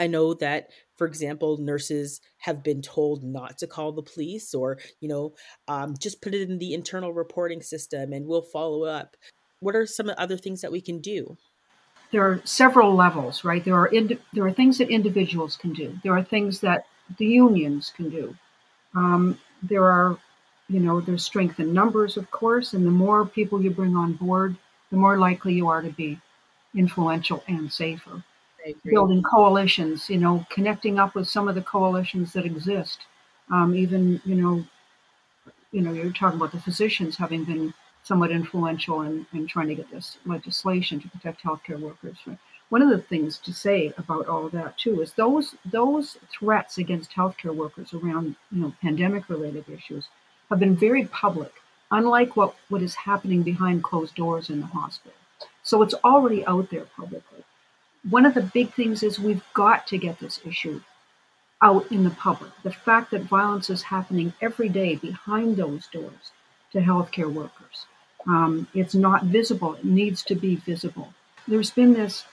[0.00, 4.78] I know that, for example, nurses have been told not to call the police or,
[5.00, 5.34] you know,
[5.68, 9.14] um, just put it in the internal reporting system and we'll follow up.
[9.60, 11.36] What are some other things that we can do?
[12.12, 13.62] There are several levels, right?
[13.62, 15.96] There are ind- there are things that individuals can do.
[16.02, 16.86] There are things that
[17.18, 18.34] the unions can do.
[18.94, 20.18] Um, there are,
[20.68, 24.14] you know, there's strength in numbers, of course, and the more people you bring on
[24.14, 24.56] board,
[24.90, 26.18] the more likely you are to be
[26.74, 28.24] influential and safer
[28.84, 33.00] building coalitions, you know, connecting up with some of the coalitions that exist.
[33.50, 34.64] Um, even, you know,
[35.72, 39.74] you know, you're talking about the physicians having been somewhat influential in, in trying to
[39.74, 42.16] get this legislation to protect healthcare workers.
[42.70, 47.10] One of the things to say about all that too is those those threats against
[47.12, 50.08] healthcare workers around you know pandemic related issues
[50.48, 51.52] have been very public,
[51.90, 55.12] unlike what, what is happening behind closed doors in the hospital.
[55.62, 57.39] So it's already out there publicly
[58.08, 60.80] one of the big things is we've got to get this issue
[61.62, 62.50] out in the public.
[62.62, 66.32] The fact that violence is happening every day behind those doors
[66.72, 67.86] to healthcare workers.
[68.26, 69.74] Um, it's not visible.
[69.74, 71.12] It needs to be visible.
[71.46, 72.24] There's been this,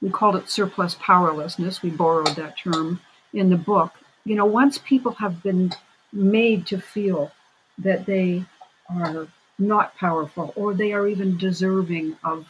[0.00, 1.82] we called it surplus powerlessness.
[1.82, 3.00] We borrowed that term
[3.32, 3.94] in the book.
[4.24, 5.72] You know, once people have been
[6.12, 7.32] made to feel
[7.78, 8.44] that they
[8.90, 9.26] are
[9.58, 12.46] not powerful or they are even deserving of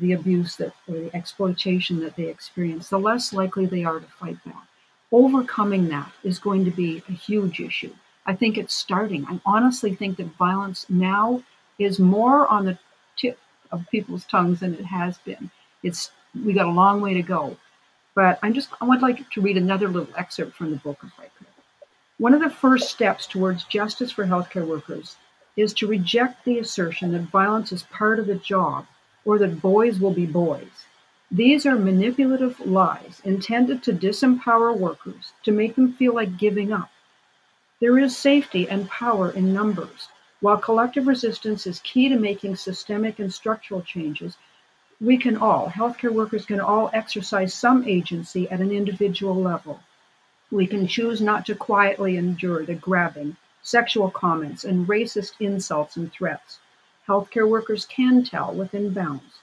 [0.00, 4.06] the abuse that or the exploitation that they experience, the less likely they are to
[4.06, 4.66] fight back.
[5.10, 7.94] Overcoming that is going to be a huge issue.
[8.26, 9.24] I think it's starting.
[9.26, 11.42] I honestly think that violence now
[11.78, 12.78] is more on the
[13.16, 13.38] tip
[13.70, 15.50] of people's tongues than it has been.
[15.82, 16.10] It's
[16.44, 17.56] we got a long way to go.
[18.14, 21.12] But I'm just I would like to read another little excerpt from the book if
[21.18, 21.28] I.
[22.18, 25.16] One of the first steps towards justice for healthcare workers
[25.56, 28.86] is to reject the assertion that violence is part of the job
[29.24, 30.86] or that boys will be boys.
[31.30, 36.90] These are manipulative lies intended to disempower workers, to make them feel like giving up.
[37.80, 40.08] There is safety and power in numbers.
[40.40, 44.38] While collective resistance is key to making systemic and structural changes,
[45.00, 49.80] we can all, healthcare workers can all exercise some agency at an individual level.
[50.50, 56.10] We can choose not to quietly endure the grabbing, sexual comments, and racist insults and
[56.10, 56.58] threats
[57.08, 59.40] healthcare workers can tell within bounds.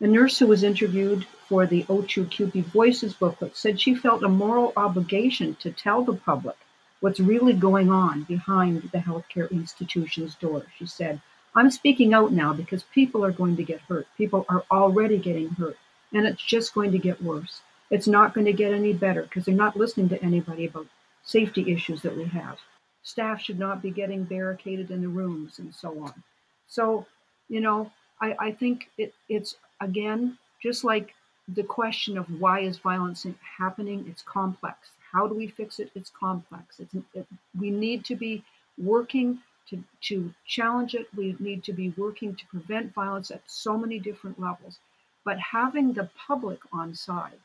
[0.00, 4.28] A nurse who was interviewed for the OCHU CUPE Voices booklet said she felt a
[4.28, 6.56] moral obligation to tell the public
[7.00, 10.64] what's really going on behind the healthcare institution's door.
[10.78, 11.20] She said,
[11.54, 14.06] I'm speaking out now because people are going to get hurt.
[14.16, 15.76] People are already getting hurt,
[16.12, 17.60] and it's just going to get worse.
[17.90, 20.86] It's not going to get any better because they're not listening to anybody about
[21.24, 22.58] safety issues that we have.
[23.02, 26.22] Staff should not be getting barricaded in the rooms and so on.
[26.68, 27.06] So,
[27.48, 31.14] you know, I, I think it, it's again just like
[31.48, 33.26] the question of why is violence
[33.58, 34.06] happening.
[34.08, 34.90] It's complex.
[35.12, 35.90] How do we fix it?
[35.94, 36.78] It's complex.
[36.80, 37.26] It's, it,
[37.58, 38.44] we need to be
[38.76, 39.38] working
[39.70, 41.08] to, to challenge it.
[41.16, 44.78] We need to be working to prevent violence at so many different levels.
[45.24, 47.38] But having the public on side,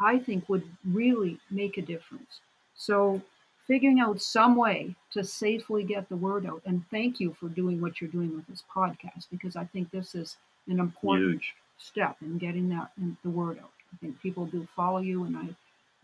[0.00, 2.40] I think, would really make a difference.
[2.74, 3.22] So
[3.66, 6.62] figuring out some way to safely get the word out.
[6.66, 10.14] And thank you for doing what you're doing with this podcast because I think this
[10.14, 10.36] is
[10.68, 11.54] an important Huge.
[11.78, 13.70] step in getting that in the word out.
[13.92, 15.48] I think people do follow you, and I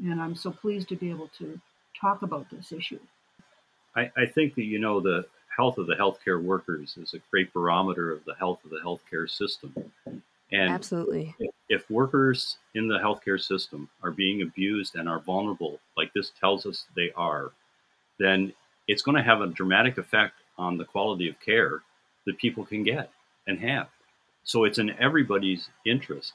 [0.01, 1.59] and I'm so pleased to be able to
[1.99, 3.01] talk about this issue.
[3.97, 7.53] I, I think that you know the health of the healthcare workers is a great
[7.53, 9.75] barometer of the health of the healthcare system.
[10.51, 11.35] And Absolutely.
[11.39, 16.33] if, if workers in the healthcare system are being abused and are vulnerable, like this
[16.41, 17.53] tells us they are,
[18.19, 18.53] then
[18.87, 21.83] it's going to have a dramatic effect on the quality of care
[22.27, 23.11] that people can get
[23.47, 23.89] and have.
[24.45, 26.33] So it's in everybody's interest.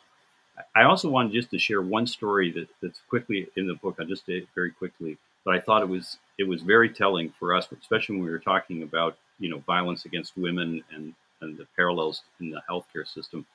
[0.75, 3.97] I also wanted just to share one story that, that's quickly in the book.
[3.99, 7.33] I just did it very quickly, but I thought it was it was very telling
[7.39, 11.57] for us, especially when we were talking about you know violence against women and and
[11.57, 13.45] the parallels in the healthcare system.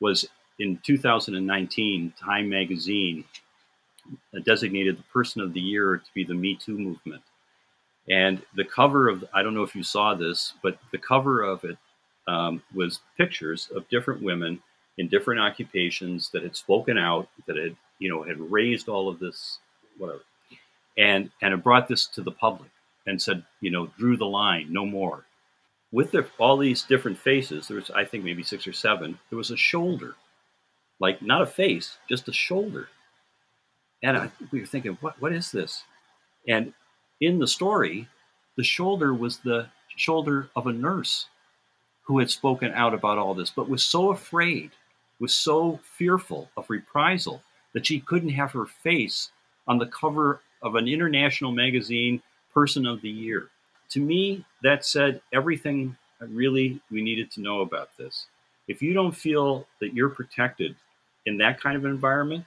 [0.00, 0.26] Was
[0.58, 3.24] in 2019, Time Magazine
[4.44, 7.22] designated the Person of the Year to be the Me Too movement,
[8.08, 11.64] and the cover of I don't know if you saw this, but the cover of
[11.64, 11.76] it
[12.26, 14.62] um, was pictures of different women
[14.98, 19.18] in different occupations that had spoken out, that had you know had raised all of
[19.18, 19.58] this
[19.96, 20.22] whatever,
[20.96, 22.70] and and had brought this to the public
[23.06, 25.24] and said you know drew the line, no more.
[25.90, 29.18] With the, all these different faces, there was I think maybe six or seven.
[29.30, 30.16] There was a shoulder,
[31.00, 32.88] like not a face, just a shoulder.
[34.02, 35.82] And I, we were thinking, what what is this?
[36.46, 36.72] And
[37.20, 38.08] in the story,
[38.56, 41.26] the shoulder was the shoulder of a nurse
[42.02, 44.70] who had spoken out about all this, but was so afraid,
[45.20, 47.42] was so fearful of reprisal
[47.74, 49.30] that she couldn't have her face
[49.66, 52.22] on the cover of an international magazine,
[52.54, 53.50] Person of the Year.
[53.90, 58.26] To me, that said everything really we needed to know about this.
[58.66, 60.76] If you don't feel that you're protected
[61.24, 62.44] in that kind of environment,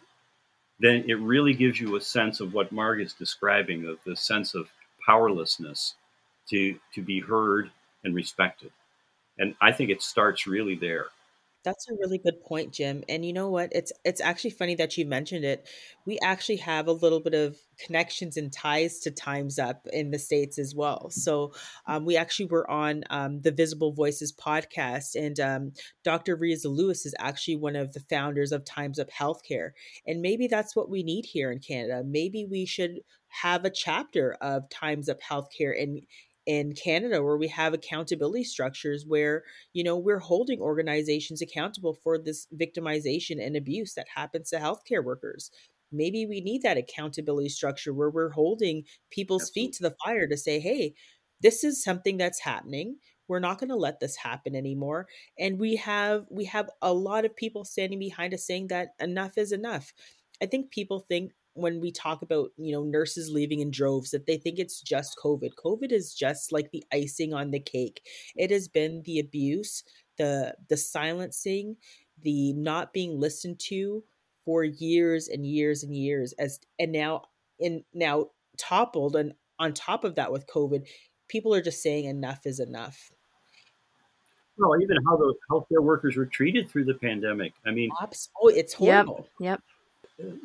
[0.79, 4.55] then it really gives you a sense of what Marg is describing of the sense
[4.55, 4.69] of
[5.05, 5.95] powerlessness
[6.49, 7.71] to, to be heard
[8.03, 8.71] and respected.
[9.37, 11.07] And I think it starts really there.
[11.63, 13.03] That's a really good point, Jim.
[13.07, 13.69] And you know what?
[13.71, 15.69] It's it's actually funny that you mentioned it.
[16.07, 20.17] We actually have a little bit of connections and ties to Times Up in the
[20.17, 21.11] states as well.
[21.11, 21.53] So
[21.85, 25.71] um, we actually were on um, the Visible Voices podcast, and um,
[26.03, 26.35] Dr.
[26.35, 29.69] Riza Lewis is actually one of the founders of Times Up Healthcare.
[30.07, 32.01] And maybe that's what we need here in Canada.
[32.03, 36.01] Maybe we should have a chapter of Times Up Healthcare and
[36.45, 42.17] in Canada where we have accountability structures where, you know, we're holding organizations accountable for
[42.17, 45.51] this victimization and abuse that happens to healthcare workers.
[45.91, 49.67] Maybe we need that accountability structure where we're holding people's Absolutely.
[49.67, 50.95] feet to the fire to say, hey,
[51.41, 52.97] this is something that's happening
[53.31, 55.07] we're not going to let this happen anymore
[55.39, 59.37] and we have we have a lot of people standing behind us saying that enough
[59.37, 59.93] is enough
[60.41, 64.25] i think people think when we talk about you know nurses leaving in droves that
[64.25, 65.51] they think it's just covid.
[65.63, 68.01] Covid is just like the icing on the cake.
[68.35, 69.83] It has been the abuse
[70.17, 71.75] the the silencing
[72.21, 74.03] the not being listened to
[74.45, 77.23] for years and years and years as and now
[77.59, 78.27] in now
[78.57, 80.85] toppled and on top of that with covid
[81.27, 83.11] people are just saying enough is enough.
[84.57, 87.53] Well even how those healthcare workers were treated through the pandemic.
[87.65, 87.89] I mean
[88.41, 89.27] oh it's horrible.
[89.39, 89.61] yep, yep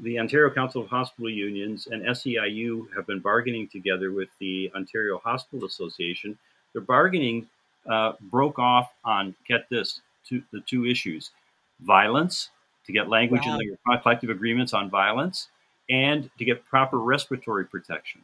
[0.02, 5.18] the Ontario Council of Hospital Unions and SEIU have been bargaining together with the Ontario
[5.18, 6.38] Hospital Association.
[6.72, 7.48] Their bargaining
[7.88, 11.30] uh, broke off on, get this, two, the two issues
[11.80, 12.50] violence,
[12.86, 13.58] to get language wow.
[13.58, 15.48] in the collective agreements on violence,
[15.90, 18.20] and to get proper respiratory protection.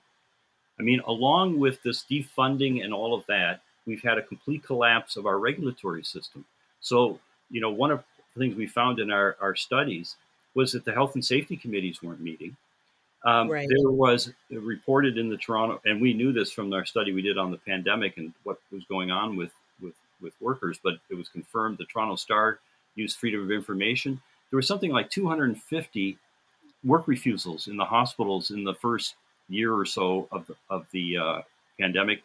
[0.78, 5.16] I mean, along with this defunding and all of that, we've had a complete collapse
[5.16, 6.44] of our regulatory system.
[6.80, 7.18] So,
[7.50, 8.02] you know, one of
[8.34, 10.16] the things we found in our, our studies
[10.54, 12.56] was that the health and safety committees weren't meeting.
[13.24, 13.68] Um, right.
[13.68, 17.38] There was reported in the Toronto, and we knew this from our study we did
[17.38, 21.28] on the pandemic and what was going on with, with, with workers, but it was
[21.28, 22.58] confirmed the Toronto Star
[22.94, 24.20] used freedom of information.
[24.50, 26.18] There was something like 250
[26.84, 29.14] work refusals in the hospitals in the first
[29.48, 31.42] year or so of the, of the uh,
[31.78, 32.22] pandemic.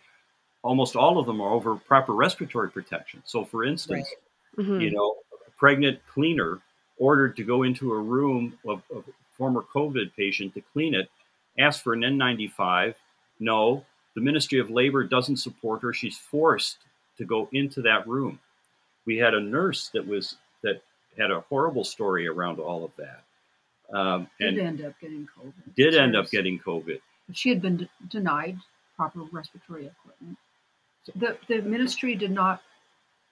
[0.63, 3.21] Almost all of them are over proper respiratory protection.
[3.25, 4.09] So, for instance,
[4.57, 4.65] right.
[4.65, 4.81] mm-hmm.
[4.81, 5.15] you know,
[5.47, 6.59] a pregnant cleaner
[6.97, 11.09] ordered to go into a room of, of a former COVID patient to clean it,
[11.59, 12.95] asked for an N95.
[13.39, 13.85] No,
[14.15, 15.93] the Ministry of Labor doesn't support her.
[15.93, 16.77] She's forced
[17.17, 18.39] to go into that room.
[19.05, 20.81] We had a nurse that was that
[21.17, 23.23] had a horrible story around all of that.
[23.95, 25.75] Um, and did end up getting COVID.
[25.75, 26.99] Did end up getting COVID.
[27.31, 28.57] She had been d- denied
[28.95, 30.37] proper respiratory equipment.
[31.15, 32.61] The the ministry did not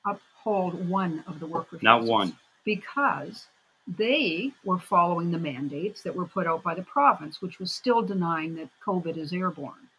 [0.05, 2.38] uphold one of the work Not one.
[2.63, 3.47] Because
[3.88, 8.01] they were following the mandates that were put out by the province, which was still
[8.01, 9.89] denying that COVID is airborne.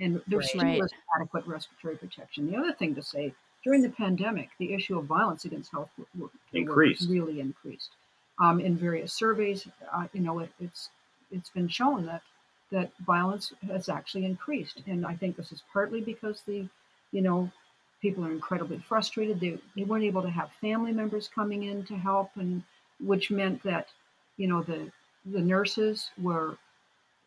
[0.00, 0.48] And there right.
[0.48, 2.50] still was adequate respiratory protection.
[2.50, 3.34] The other thing to say,
[3.64, 5.90] during the pandemic, the issue of violence against health
[6.52, 7.08] increased.
[7.10, 7.90] really increased.
[8.38, 10.90] Um, in various surveys, uh, you know, it, it's
[11.30, 12.22] it's been shown that
[12.70, 16.68] that violence has actually increased, and I think this is partly because the,
[17.12, 17.50] you know,
[18.02, 19.40] people are incredibly frustrated.
[19.40, 22.62] They, they weren't able to have family members coming in to help, and
[23.00, 23.88] which meant that,
[24.36, 24.90] you know, the
[25.26, 26.56] the nurses were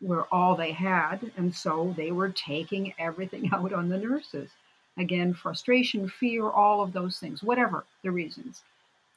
[0.00, 4.50] were all they had, and so they were taking everything out on the nurses.
[4.98, 8.62] Again, frustration, fear, all of those things, whatever the reasons.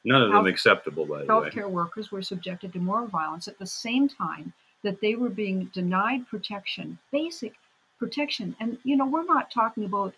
[0.06, 1.49] None of Health, them acceptable, by the healthcare way.
[1.49, 5.66] Healthcare workers were subjected to more violence at the same time that they were being
[5.74, 7.54] denied protection, basic
[7.99, 8.56] protection.
[8.60, 10.14] And you know, we're not talking about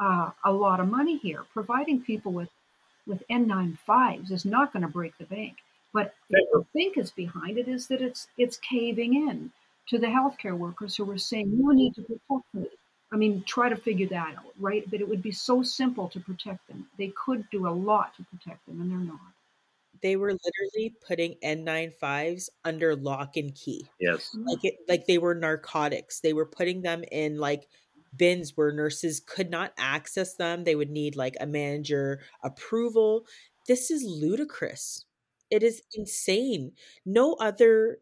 [0.00, 1.44] uh, a lot of money here.
[1.52, 2.50] Providing people with
[3.06, 5.56] with N95s is not going to break the bank.
[5.92, 9.50] But what I think is behind it is that it's it's caving in
[9.88, 12.66] to the healthcare workers who were saying, "You need to protect me."
[13.10, 14.88] I mean, try to figure that out, right?
[14.90, 16.88] But it would be so simple to protect them.
[16.98, 19.32] They could do a lot to protect them, and they're not.
[20.02, 23.88] They were literally putting N95s under lock and key.
[23.98, 24.34] Yes.
[24.34, 26.20] Like it like they were narcotics.
[26.20, 27.68] They were putting them in like
[28.16, 30.64] bins where nurses could not access them.
[30.64, 33.26] They would need like a manager approval.
[33.66, 35.04] This is ludicrous.
[35.50, 36.72] It is insane.
[37.04, 37.98] No other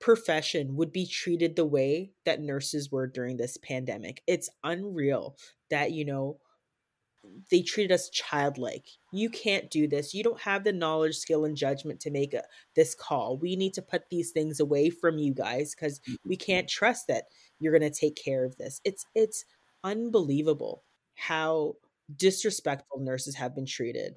[0.00, 4.22] profession would be treated the way that nurses were during this pandemic.
[4.26, 5.36] It's unreal
[5.70, 6.38] that, you know,
[7.50, 8.86] they treated us childlike.
[9.12, 10.12] You can't do this.
[10.14, 12.42] You don't have the knowledge, skill, and judgment to make a,
[12.76, 13.38] this call.
[13.38, 16.44] We need to put these things away from you guys because we mm-hmm.
[16.44, 17.24] can't trust that
[17.58, 18.80] you're going to take care of this.
[18.84, 19.44] It's it's
[19.82, 20.84] unbelievable
[21.14, 21.76] how
[22.14, 24.16] disrespectful nurses have been treated.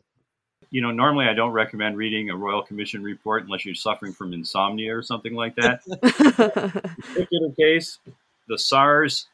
[0.69, 4.33] You know, normally I don't recommend reading a Royal Commission report unless you're suffering from
[4.33, 5.81] insomnia or something like that.
[5.87, 7.99] in particular case,
[8.47, 9.27] the SARS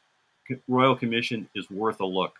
[0.68, 2.34] Royal Commission is worth a look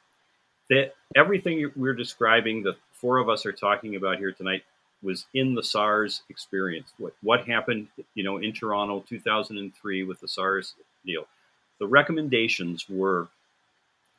[0.70, 4.62] that everything we're describing, the four of us are talking about here tonight,
[5.02, 6.92] was in the SARS experience.
[6.98, 10.74] What what happened, you know, in Toronto, 2003, with the SARS
[11.04, 11.26] deal.
[11.78, 13.28] The recommendations were,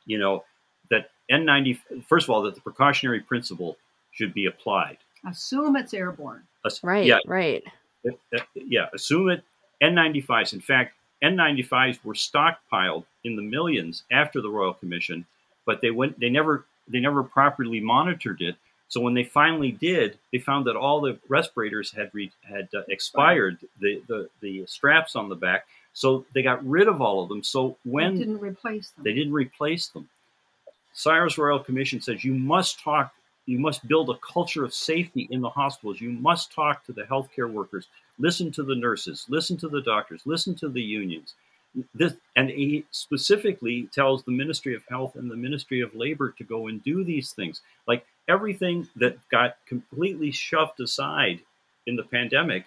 [0.04, 0.44] you know,
[0.90, 2.04] that N90.
[2.06, 3.76] First of all, that the precautionary principle
[4.16, 4.98] should be applied.
[5.28, 6.42] Assume it's airborne.
[6.64, 7.06] As, right.
[7.06, 7.18] Yeah.
[7.26, 7.62] Right.
[8.06, 8.86] Uh, uh, yeah.
[8.94, 9.44] Assume it.
[9.82, 10.52] N95s.
[10.52, 15.24] In fact, N95s were stockpiled in the millions after the Royal Commission
[15.66, 18.56] but they went they never they never properly monitored it.
[18.88, 22.82] So when they finally did, they found that all the respirators had re, had uh,
[22.88, 25.66] expired, the, the the straps on the back.
[25.92, 27.42] So they got rid of all of them.
[27.42, 30.08] So when they didn't replace them, they didn't replace them.
[30.92, 33.12] SARS Royal Commission says you must talk,
[33.46, 36.00] you must build a culture of safety in the hospitals.
[36.00, 37.88] You must talk to the healthcare workers,
[38.18, 41.34] listen to the nurses, listen to the doctors, listen to the unions
[41.94, 46.44] this, and he specifically tells the Ministry of Health and the Ministry of Labor to
[46.44, 47.60] go and do these things.
[47.86, 51.40] Like everything that got completely shoved aside
[51.86, 52.64] in the pandemic,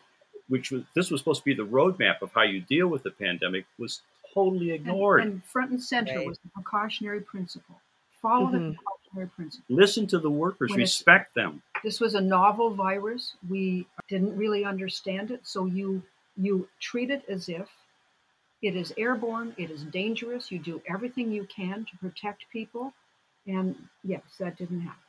[0.48, 3.12] which was this was supposed to be the roadmap of how you deal with the
[3.12, 4.02] pandemic, was
[4.34, 5.22] totally ignored.
[5.22, 6.28] And, and front and center right.
[6.28, 7.80] was the precautionary principle.
[8.22, 8.54] Follow mm-hmm.
[8.54, 8.99] the precautionary principle.
[9.70, 11.62] Listen to the workers, when respect them.
[11.84, 13.34] This was a novel virus.
[13.50, 16.04] We didn't really understand it, so you
[16.38, 17.68] you treat it as if
[18.62, 20.52] it is airborne, it is dangerous.
[20.52, 22.94] You do everything you can to protect people.
[23.48, 25.00] And yes, that didn't happen.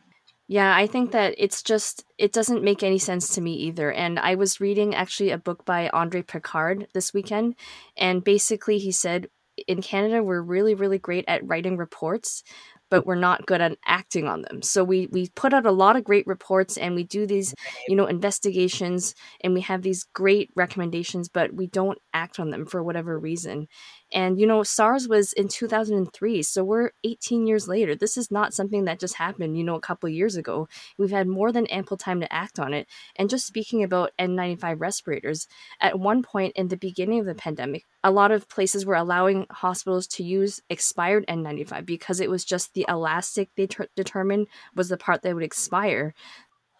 [0.47, 3.93] Yeah, I think that it's just it doesn't make any sense to me either.
[3.93, 7.55] And I was reading actually a book by Andre Picard this weekend,
[7.97, 9.29] and basically he said
[9.69, 12.43] in Canada we're really really great at writing reports,
[12.91, 14.62] but we're not good at acting on them.
[14.62, 17.55] So we we put out a lot of great reports and we do these,
[17.88, 22.66] you know, investigations and we have these great recommendations, but we don't act on them
[22.66, 23.66] for whatever reason.
[24.13, 26.43] And, you know, SARS was in 2003.
[26.43, 27.95] So we're 18 years later.
[27.95, 30.69] This is not something that just happened, you know, a couple years ago.
[30.99, 32.89] We've had more than ample time to act on it.
[33.17, 35.47] And just speaking about N95 respirators,
[35.81, 39.47] at one point in the beginning of the pandemic, a lot of places were allowing
[39.51, 44.89] hospitals to use expired N95 because it was just the elastic they ter- determined was
[44.89, 46.15] the part that would expire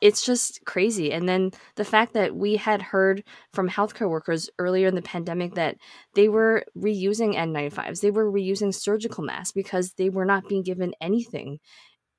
[0.01, 1.12] it's just crazy.
[1.12, 3.22] And then the fact that we had heard
[3.53, 5.76] from healthcare workers earlier in the pandemic that
[6.14, 10.94] they were reusing N95s, they were reusing surgical masks because they were not being given
[11.01, 11.59] anything.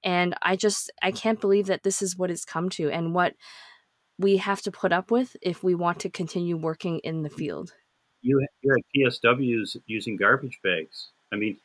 [0.03, 3.33] And I just, I can't believe that this is what it's come to and what
[4.17, 7.73] we have to put up with if we want to continue working in the field.
[8.21, 11.09] You, you had PSWs using garbage bags.
[11.33, 11.57] I mean,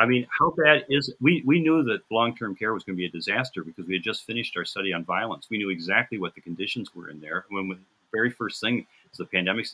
[0.00, 1.16] I mean, how bad is it?
[1.20, 3.94] We, we knew that long term care was going to be a disaster because we
[3.94, 5.48] had just finished our study on violence.
[5.50, 7.44] We knew exactly what the conditions were in there.
[7.50, 7.78] When the
[8.10, 9.66] very first thing as the pandemic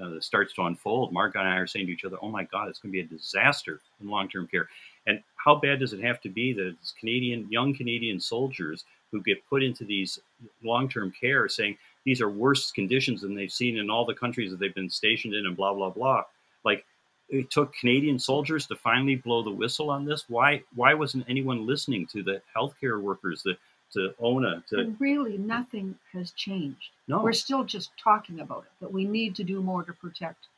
[0.00, 2.68] uh, starts to unfold, Marg and I are saying to each other, oh my God,
[2.68, 4.66] it's going to be a disaster in long term care.
[5.06, 9.22] And how bad does it have to be that it's Canadian, young Canadian soldiers who
[9.22, 10.18] get put into these
[10.64, 14.50] long term care saying these are worse conditions than they've seen in all the countries
[14.50, 16.22] that they've been stationed in and blah, blah, blah.
[16.64, 16.86] Like,
[17.28, 20.24] it took Canadian soldiers to finally blow the whistle on this.
[20.28, 23.56] Why why wasn't anyone listening to the healthcare workers, the
[23.92, 26.90] to ONA, to And really, nothing has changed.
[27.06, 30.48] no, We're still just talking about it, That we need to do more to protect,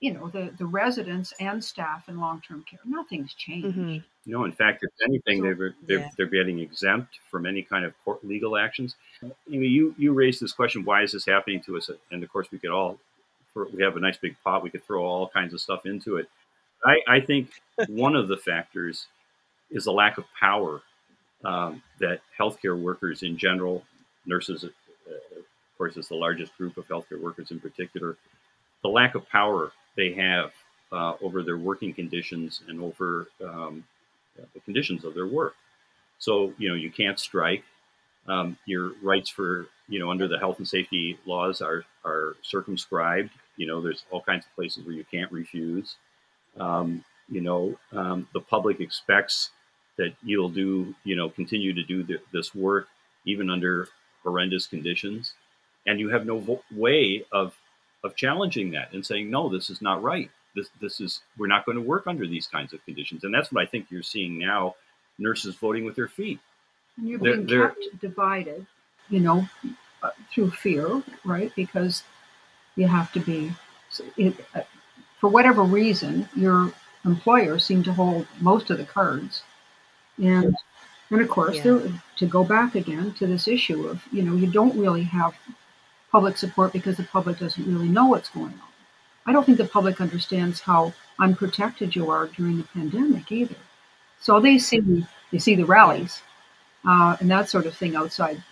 [0.00, 2.80] you know, the, the residents and staff in long-term care.
[2.84, 3.78] Nothing's changed.
[3.78, 4.04] Mhm.
[4.26, 4.44] no.
[4.44, 6.10] In fact, if anything, So- they're they're, Yeah.
[6.18, 8.96] they're getting exempt from any kind of court legal actions.
[9.50, 11.90] Amy, you you raised this question: Why is this happening to us?
[12.10, 12.98] And of course, we could all
[13.66, 14.62] we have a nice big pot.
[14.62, 16.28] We could throw all kinds of stuff into it.
[16.84, 17.50] I, I think
[17.88, 19.06] one of the factors
[19.70, 20.82] is the lack of power
[21.44, 23.84] um, that healthcare workers in general,
[24.26, 24.68] nurses, uh,
[25.08, 25.44] of
[25.76, 28.16] course, is the largest group of healthcare workers in particular,
[28.82, 30.52] the lack of power they have
[30.92, 33.84] uh, over their working conditions and over um,
[34.54, 35.54] the conditions of their work.
[36.18, 37.64] So, you know, you can't strike.
[38.26, 43.30] Um, your rights for, you know, under the health and safety laws are, are circumscribed.
[43.58, 45.96] You know, there's all kinds of places where you can't refuse.
[46.58, 49.50] Um, you know, um, the public expects
[49.98, 52.88] that you'll do, you know, continue to do th- this work
[53.26, 53.88] even under
[54.22, 55.34] horrendous conditions,
[55.86, 57.54] and you have no vo- way of
[58.04, 60.30] of challenging that and saying, no, this is not right.
[60.54, 63.52] This this is we're not going to work under these kinds of conditions, and that's
[63.52, 64.76] what I think you're seeing now.
[65.18, 66.38] Nurses voting with their feet.
[66.96, 68.66] And you're They're- being they're- kept divided,
[69.10, 69.48] you know,
[70.02, 71.52] uh, through fear, right?
[71.56, 72.04] Because
[72.78, 73.52] you have to be,
[74.16, 74.62] it, uh,
[75.20, 76.72] for whatever reason, your
[77.04, 79.42] employer seemed to hold most of the cards.
[80.32, 80.54] And,
[81.10, 81.62] and of course, Yeah.
[81.64, 85.32] there, to go back again to this issue of, you know, you don't really have
[86.12, 88.72] public support because the public doesn't really know what's going on.
[89.26, 93.56] I don't think the public understands how unprotected you are during the pandemic either.
[94.20, 94.80] So they see
[95.32, 96.22] they see the rallies
[96.84, 98.42] uh, and that sort of thing outside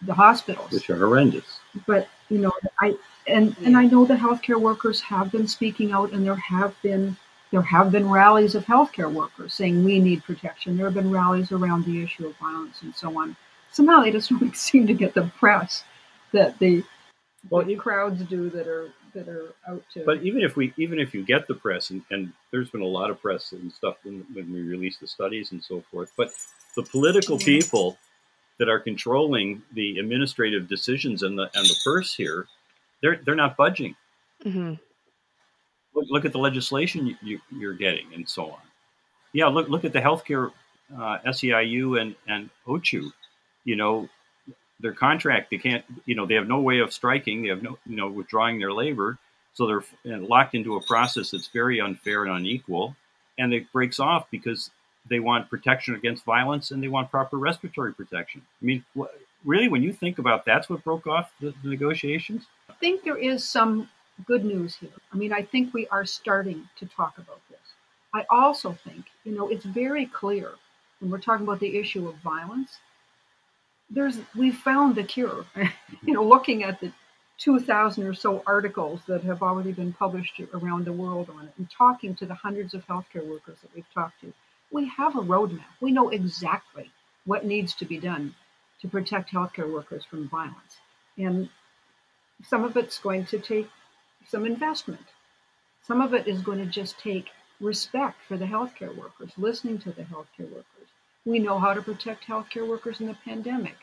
[0.00, 0.70] the hospitals.
[0.72, 1.44] which are horrendous.
[1.86, 2.94] But you know, I
[3.26, 7.16] and and I know the healthcare workers have been speaking out, and there have been
[7.50, 10.76] there have been rallies of healthcare workers saying we need protection.
[10.76, 13.36] There have been rallies around the issue of violence and so on.
[13.70, 15.84] Somehow they just don't seem to get the press
[16.32, 16.82] that the,
[17.50, 20.04] Well, the crowds do that are that are out to.
[20.04, 22.86] But even if we, even if you get the press, and, and there's been a
[22.86, 26.32] lot of press and stuff when, when we release the studies and so forth, but
[26.76, 27.44] the political Yeah.
[27.44, 27.98] people
[28.58, 32.46] that are controlling the administrative decisions and the and the purse here,
[33.02, 33.94] they're they're not budging.
[34.44, 34.78] Mhm.
[35.94, 38.60] Look, look at the legislation you, you're getting and so on.
[39.32, 40.50] Yeah, look look at the healthcare
[40.94, 43.12] uh, SEIU and and OCHU.
[43.64, 44.08] You know,
[44.80, 45.84] their contract they can't.
[46.06, 47.42] You know, they have no way of striking.
[47.42, 49.18] They have no you know withdrawing their labor,
[49.54, 52.96] so they're uh, locked into a process that's very unfair and unequal,
[53.38, 54.70] and it breaks off because
[55.08, 58.40] they want protection against violence and they want proper respiratory protection.
[58.60, 58.84] I mean,
[59.44, 62.46] really, when you think about that's what broke off the, the negotiations.
[62.82, 63.88] I think there is some
[64.26, 64.90] good news here.
[65.12, 67.60] I mean, I think we are starting to talk about this.
[68.12, 70.50] I also think, you know, it's very clear
[70.98, 72.78] when we're talking about the issue of violence.
[73.88, 75.46] There's we found the cure.
[76.02, 76.92] you know, looking at the
[77.38, 81.70] 2,000 or so articles that have already been published around the world on it, and
[81.70, 84.32] talking to the hundreds of healthcare workers that we've talked to,
[84.72, 85.70] we have a roadmap.
[85.80, 86.90] We know exactly
[87.26, 88.34] what needs to be done
[88.80, 90.80] to protect healthcare workers from violence.
[91.16, 91.48] And
[92.48, 93.68] some of it's going to take
[94.28, 95.06] some investment.
[95.86, 97.30] Some of it is going to just take
[97.60, 100.88] respect for the healthcare workers, listening to the healthcare workers.
[101.24, 103.76] We know how to protect healthcare workers in the pandemic.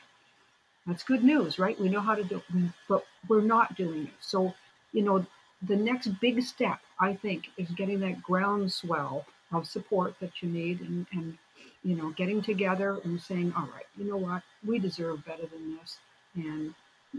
[0.86, 1.80] That's good news, right?
[1.80, 4.14] We know how to do it, but we're not doing it.
[4.20, 4.54] So,
[4.92, 5.26] you know,
[5.62, 10.82] the next big step, I think, is getting that groundswell of support that you need
[10.82, 11.38] and, and
[11.84, 15.78] you know, getting together and saying, all right, you know what, we deserve better than
[15.78, 15.98] this.
[16.36, 16.74] And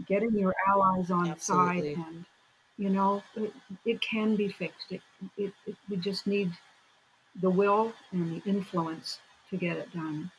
[0.07, 1.95] getting your allies on Absolutely.
[1.95, 2.25] side and
[2.77, 3.53] you know it,
[3.85, 5.01] it can be fixed it,
[5.37, 6.51] it, it we just need
[7.41, 9.19] the will and the influence
[9.49, 10.31] to get it done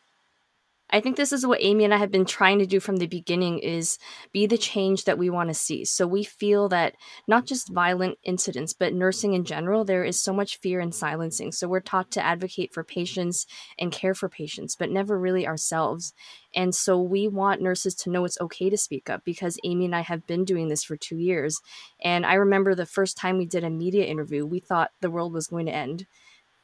[0.93, 3.07] I think this is what Amy and I have been trying to do from the
[3.07, 3.99] beginning is
[4.31, 5.87] be the change that we want to see.
[5.87, 10.35] So we feel that not just violent incidents, but nursing in general, there is so
[10.35, 11.51] much fear and silencing.
[11.51, 13.47] So we're taught to advocate for patients
[13.79, 16.13] and care for patients, but never really ourselves.
[16.55, 19.97] And so we want nurses to know it's okay to speak up because Amy and
[19.97, 21.63] I have been doing this for 2 years.
[22.05, 25.33] And I remember the first time we did a media interview, we thought the world
[25.33, 26.07] was going to end.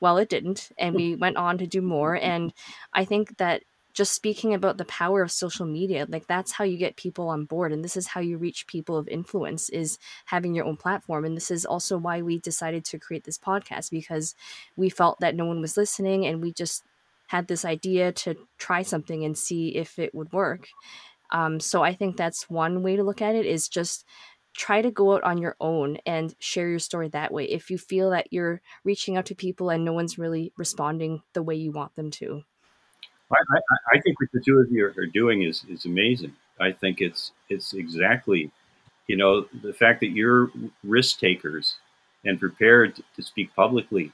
[0.00, 0.96] Well, it didn't, and hmm.
[0.96, 2.52] we went on to do more and
[2.92, 3.62] I think that
[3.98, 7.44] just speaking about the power of social media like that's how you get people on
[7.44, 11.24] board and this is how you reach people of influence is having your own platform
[11.24, 14.36] and this is also why we decided to create this podcast because
[14.76, 16.84] we felt that no one was listening and we just
[17.26, 20.68] had this idea to try something and see if it would work
[21.32, 24.04] um, so i think that's one way to look at it is just
[24.56, 27.78] try to go out on your own and share your story that way if you
[27.78, 31.72] feel that you're reaching out to people and no one's really responding the way you
[31.72, 32.42] want them to.
[33.32, 36.34] I, I, I think what the two of you are doing is, is amazing.
[36.60, 38.50] I think it's it's exactly,
[39.06, 40.50] you know, the fact that you're
[40.82, 41.76] risk takers
[42.24, 44.12] and prepared to speak publicly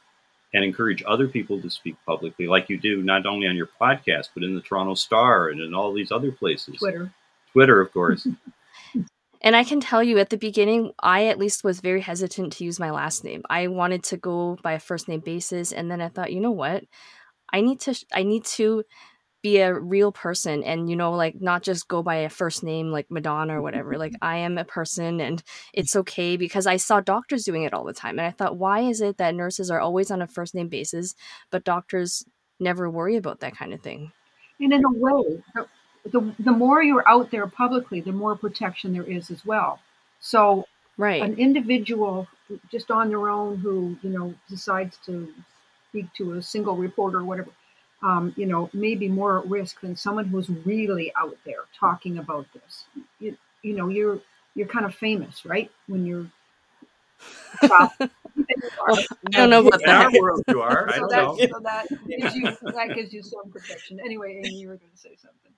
[0.52, 4.28] and encourage other people to speak publicly, like you do not only on your podcast,
[4.34, 6.76] but in the Toronto Star and in all these other places.
[6.76, 7.12] Twitter.
[7.52, 8.26] Twitter, of course.
[9.40, 12.64] and I can tell you at the beginning, I at least was very hesitant to
[12.64, 13.42] use my last name.
[13.50, 15.72] I wanted to go by a first name basis.
[15.72, 16.84] And then I thought, you know what?
[17.54, 18.84] I need to, I need to
[19.42, 22.90] be a real person and you know like not just go by a first name
[22.90, 25.42] like madonna or whatever like i am a person and
[25.74, 28.80] it's okay because i saw doctors doing it all the time and i thought why
[28.80, 31.14] is it that nurses are always on a first name basis
[31.50, 32.24] but doctors
[32.60, 34.12] never worry about that kind of thing?
[34.60, 35.42] And in a way
[36.04, 39.80] the, the more you're out there publicly the more protection there is as well.
[40.20, 41.22] So right.
[41.22, 42.28] an individual
[42.70, 45.32] just on their own who you know decides to
[45.94, 47.50] speak to a single reporter or whatever
[48.04, 52.46] um, you know, maybe more at risk than someone who's really out there talking about
[52.52, 52.84] this.
[53.18, 54.20] You, you know, you're
[54.54, 55.70] you're kind of famous, right?
[55.86, 56.26] When you're
[57.62, 60.12] well, I don't know about that.
[60.12, 60.92] World, you are.
[60.94, 62.42] so, that, so that gives you
[62.72, 63.98] that gives you some protection.
[64.00, 65.53] Anyway, Amy, you were going to say something.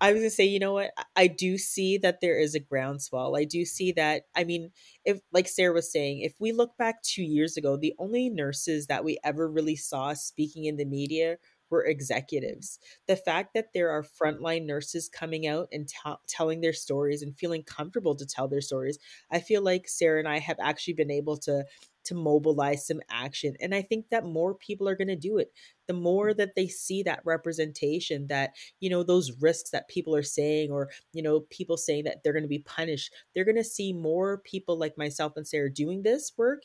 [0.00, 0.92] I was gonna say, you know what?
[1.16, 3.36] I do see that there is a groundswell.
[3.36, 4.22] I do see that.
[4.36, 4.70] I mean,
[5.04, 8.86] if like Sarah was saying, if we look back two years ago, the only nurses
[8.86, 11.38] that we ever really saw speaking in the media
[11.70, 12.78] were executives.
[13.08, 17.36] The fact that there are frontline nurses coming out and t- telling their stories and
[17.36, 18.98] feeling comfortable to tell their stories,
[19.30, 21.64] I feel like Sarah and I have actually been able to
[22.08, 23.54] to mobilize some action.
[23.60, 25.52] And I think that more people are going to do it.
[25.86, 28.50] The more that they see that representation, that,
[28.80, 32.34] you know, those risks that people are saying, or, you know, people saying that they're
[32.34, 36.02] going to be punished, they're going to see more people like myself and Sarah doing
[36.02, 36.62] this work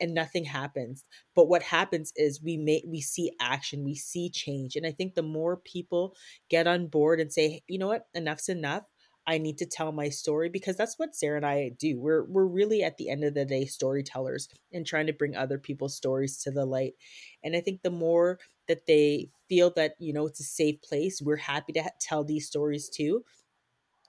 [0.00, 1.04] and nothing happens
[1.36, 5.14] but what happens is we make we see action we see change and i think
[5.14, 6.16] the more people
[6.50, 8.82] get on board and say you know what enough's enough
[9.26, 11.98] I need to tell my story because that's what Sarah and I do.
[11.98, 15.58] We're we're really at the end of the day storytellers and trying to bring other
[15.58, 16.94] people's stories to the light.
[17.42, 21.22] And I think the more that they feel that, you know, it's a safe place,
[21.22, 23.24] we're happy to tell these stories too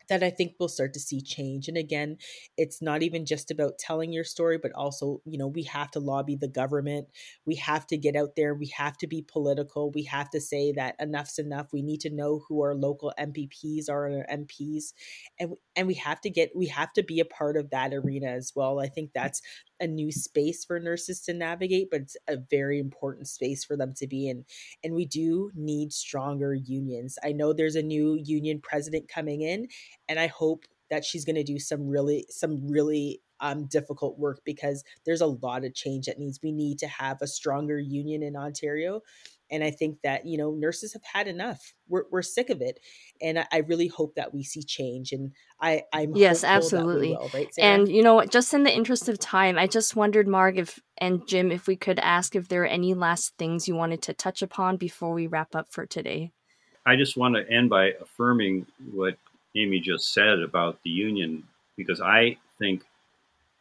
[0.10, 1.68] that I think we'll start to see change.
[1.68, 2.18] And again,
[2.58, 6.00] it's not even just about telling your story, but also, you know, we have to
[6.00, 7.08] lobby the government.
[7.46, 8.56] We have to get out there.
[8.56, 9.92] We have to be political.
[9.92, 11.74] We have to say that enough's enough.
[11.74, 14.94] We need to know who our local MPPs are and our MPs.
[15.40, 18.28] And and we have to get we have to be a part of that arena
[18.28, 18.80] as well.
[18.80, 19.14] I think mm.
[19.16, 19.42] that's
[19.80, 23.94] a new space for nurses to navigate, but it's a very important space for them
[23.98, 24.46] to be in.
[24.84, 27.18] And we do need stronger unions.
[27.24, 29.68] I know there's a new union president coming in,
[30.08, 34.42] and I hope that she's going to do some really some really um, difficult work
[34.46, 36.40] because there's a lot of change that needs.
[36.42, 39.02] We need to have a stronger union in Ontario
[39.52, 41.74] and I think that, you know, nurses have had enough.
[41.88, 42.80] We're, we're sick of it.
[43.22, 45.12] And I, I really hope that we see change.
[45.12, 45.32] And
[45.62, 47.12] I, I'm yes, absolutely.
[47.12, 50.58] Will, right, and you know, just in the interest of time, I just wondered, Marg,
[50.58, 54.02] if and Jim, if we could ask if there are any last things you wanted
[54.04, 56.32] to touch upon before we wrap up for today.
[56.86, 59.18] I just want to end by affirming what
[59.56, 61.44] Amy just said about the union,
[61.78, 62.84] because I think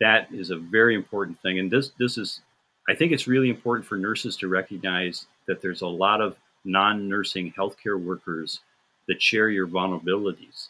[0.01, 1.59] that is a very important thing.
[1.59, 2.41] And this this is
[2.89, 7.09] I think it's really important for nurses to recognize that there's a lot of non
[7.09, 8.61] nursing healthcare workers
[9.09, 10.69] that share your vulnerabilities,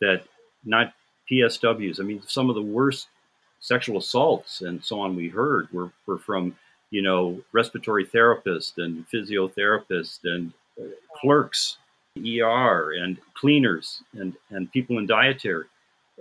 [0.00, 0.24] that
[0.64, 0.92] not
[1.30, 2.00] PSWs.
[2.00, 3.08] I mean, some of the worst
[3.60, 6.56] sexual assaults and so on we heard were, were from,
[6.90, 10.52] you know, respiratory therapists and physiotherapists and
[11.20, 11.78] clerks,
[12.18, 15.66] ER, and cleaners and, and people in dietary.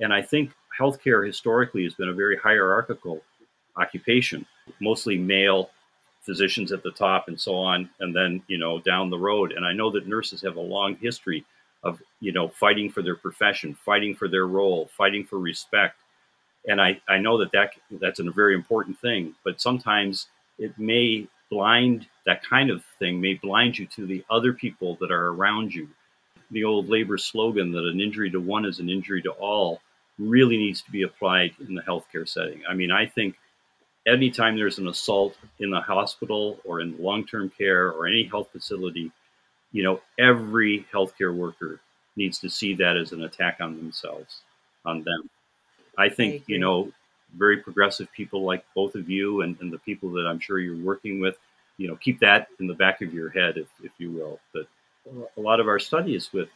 [0.01, 3.21] And I think healthcare historically has been a very hierarchical
[3.77, 4.45] occupation,
[4.79, 5.69] mostly male
[6.21, 9.51] physicians at the top and so on, and then you know down the road.
[9.51, 11.45] And I know that nurses have a long history
[11.83, 15.95] of you know fighting for their profession, fighting for their role, fighting for respect.
[16.67, 21.27] And I, I know that, that that's a very important thing, but sometimes it may
[21.49, 25.73] blind that kind of thing may blind you to the other people that are around
[25.73, 25.87] you.
[26.51, 29.81] The old labor slogan that an injury to one is an injury to all
[30.19, 32.61] really needs to be applied in the healthcare setting.
[32.69, 33.35] I mean, I think
[34.09, 39.11] anytime there's an assault in the hospital or in long-term care or any health facility,
[39.71, 41.79] you know, every healthcare worker
[42.15, 44.41] needs to see that as an attack on themselves,
[44.85, 45.29] on them.
[45.97, 46.91] I think, I you know,
[47.35, 50.83] very progressive people like both of you and, and the people that I'm sure you're
[50.83, 51.37] working with,
[51.77, 54.39] you know, keep that in the back of your head, if, if you will.
[54.53, 54.67] But
[55.37, 56.49] a lot of our study is with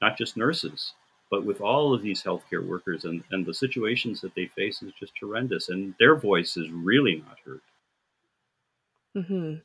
[0.00, 0.92] not just nurses,
[1.30, 4.92] But with all of these healthcare workers and, and the situations that they face is
[4.98, 7.62] just horrendous, and their voice is really not heard.
[9.14, 9.56] hmm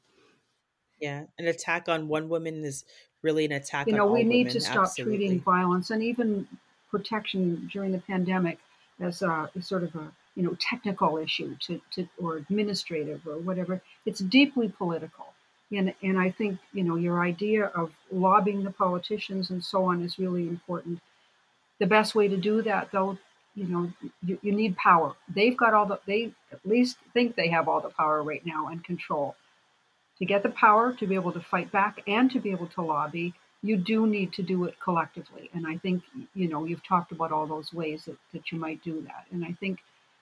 [1.00, 2.86] Yeah, an attack on one woman is
[3.22, 4.54] really an attack you on know all we need women.
[4.54, 5.18] to stop Absolutely.
[5.18, 6.48] treating violence and even
[6.90, 8.60] protection during the pandemic
[9.00, 13.38] as a as sort of a you know technical issue to, to or administrative or
[13.40, 15.28] whatever it's deeply political
[15.72, 20.02] and and i think you know your idea of lobbying the politicians and so on
[20.04, 21.00] is really important
[21.82, 23.12] the best way to do that though
[23.60, 23.84] you know
[24.28, 26.22] you, you need power they've got all the they
[26.56, 29.36] at least think they have all the power right now and control
[30.22, 32.82] to get the power to be able to fight back and to be able to
[32.84, 35.50] lobby, you do need to do it collectively.
[35.54, 36.04] And I think,
[36.36, 39.26] you know, you've talked about all those ways that, that you might do that.
[39.32, 39.80] And I think,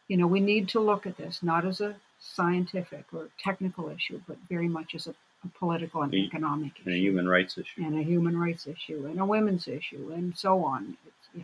[0.07, 4.22] you know, we need to look at this not as a scientific or technical issue,
[4.26, 5.12] but very much as a,
[5.43, 7.84] a political and economic And a human rights issue.
[7.84, 10.97] and a human rights issue and a women's issue and so on.
[11.34, 11.43] It's, yeah.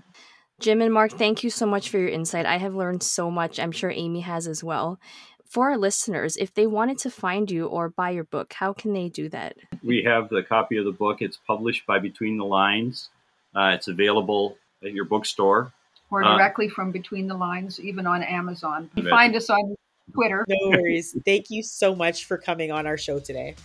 [0.59, 2.45] Jim and Marg, thank you so much for your insight.
[2.45, 3.59] I have learned so much.
[3.59, 4.99] I'm sure Amy has as well.
[5.45, 8.93] For our listeners, if they wanted to find you or buy your book, how can
[8.93, 9.55] they do that?
[9.83, 11.21] We have the copy of the book.
[11.21, 13.09] It's published by Between the Lines.
[13.55, 15.73] Uh, it's available at your bookstore.
[16.11, 18.89] Or Uh, directly from between the lines, even on Amazon.
[18.95, 19.05] Bet.
[19.05, 19.75] Find us on
[20.13, 20.45] Twitter.
[20.47, 21.15] No worries.
[21.25, 23.55] Thank you so much for coming on our show today.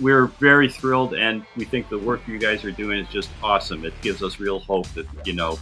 [0.00, 3.84] We're very thrilled, and we think the work you guys are doing is just awesome.
[3.84, 5.58] It gives us real hope that you know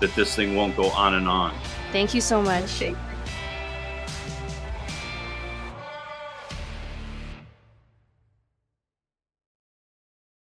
[0.00, 1.54] that this thing won't go on and on.
[1.92, 2.82] Thank you so much.
[2.82, 2.96] Okay.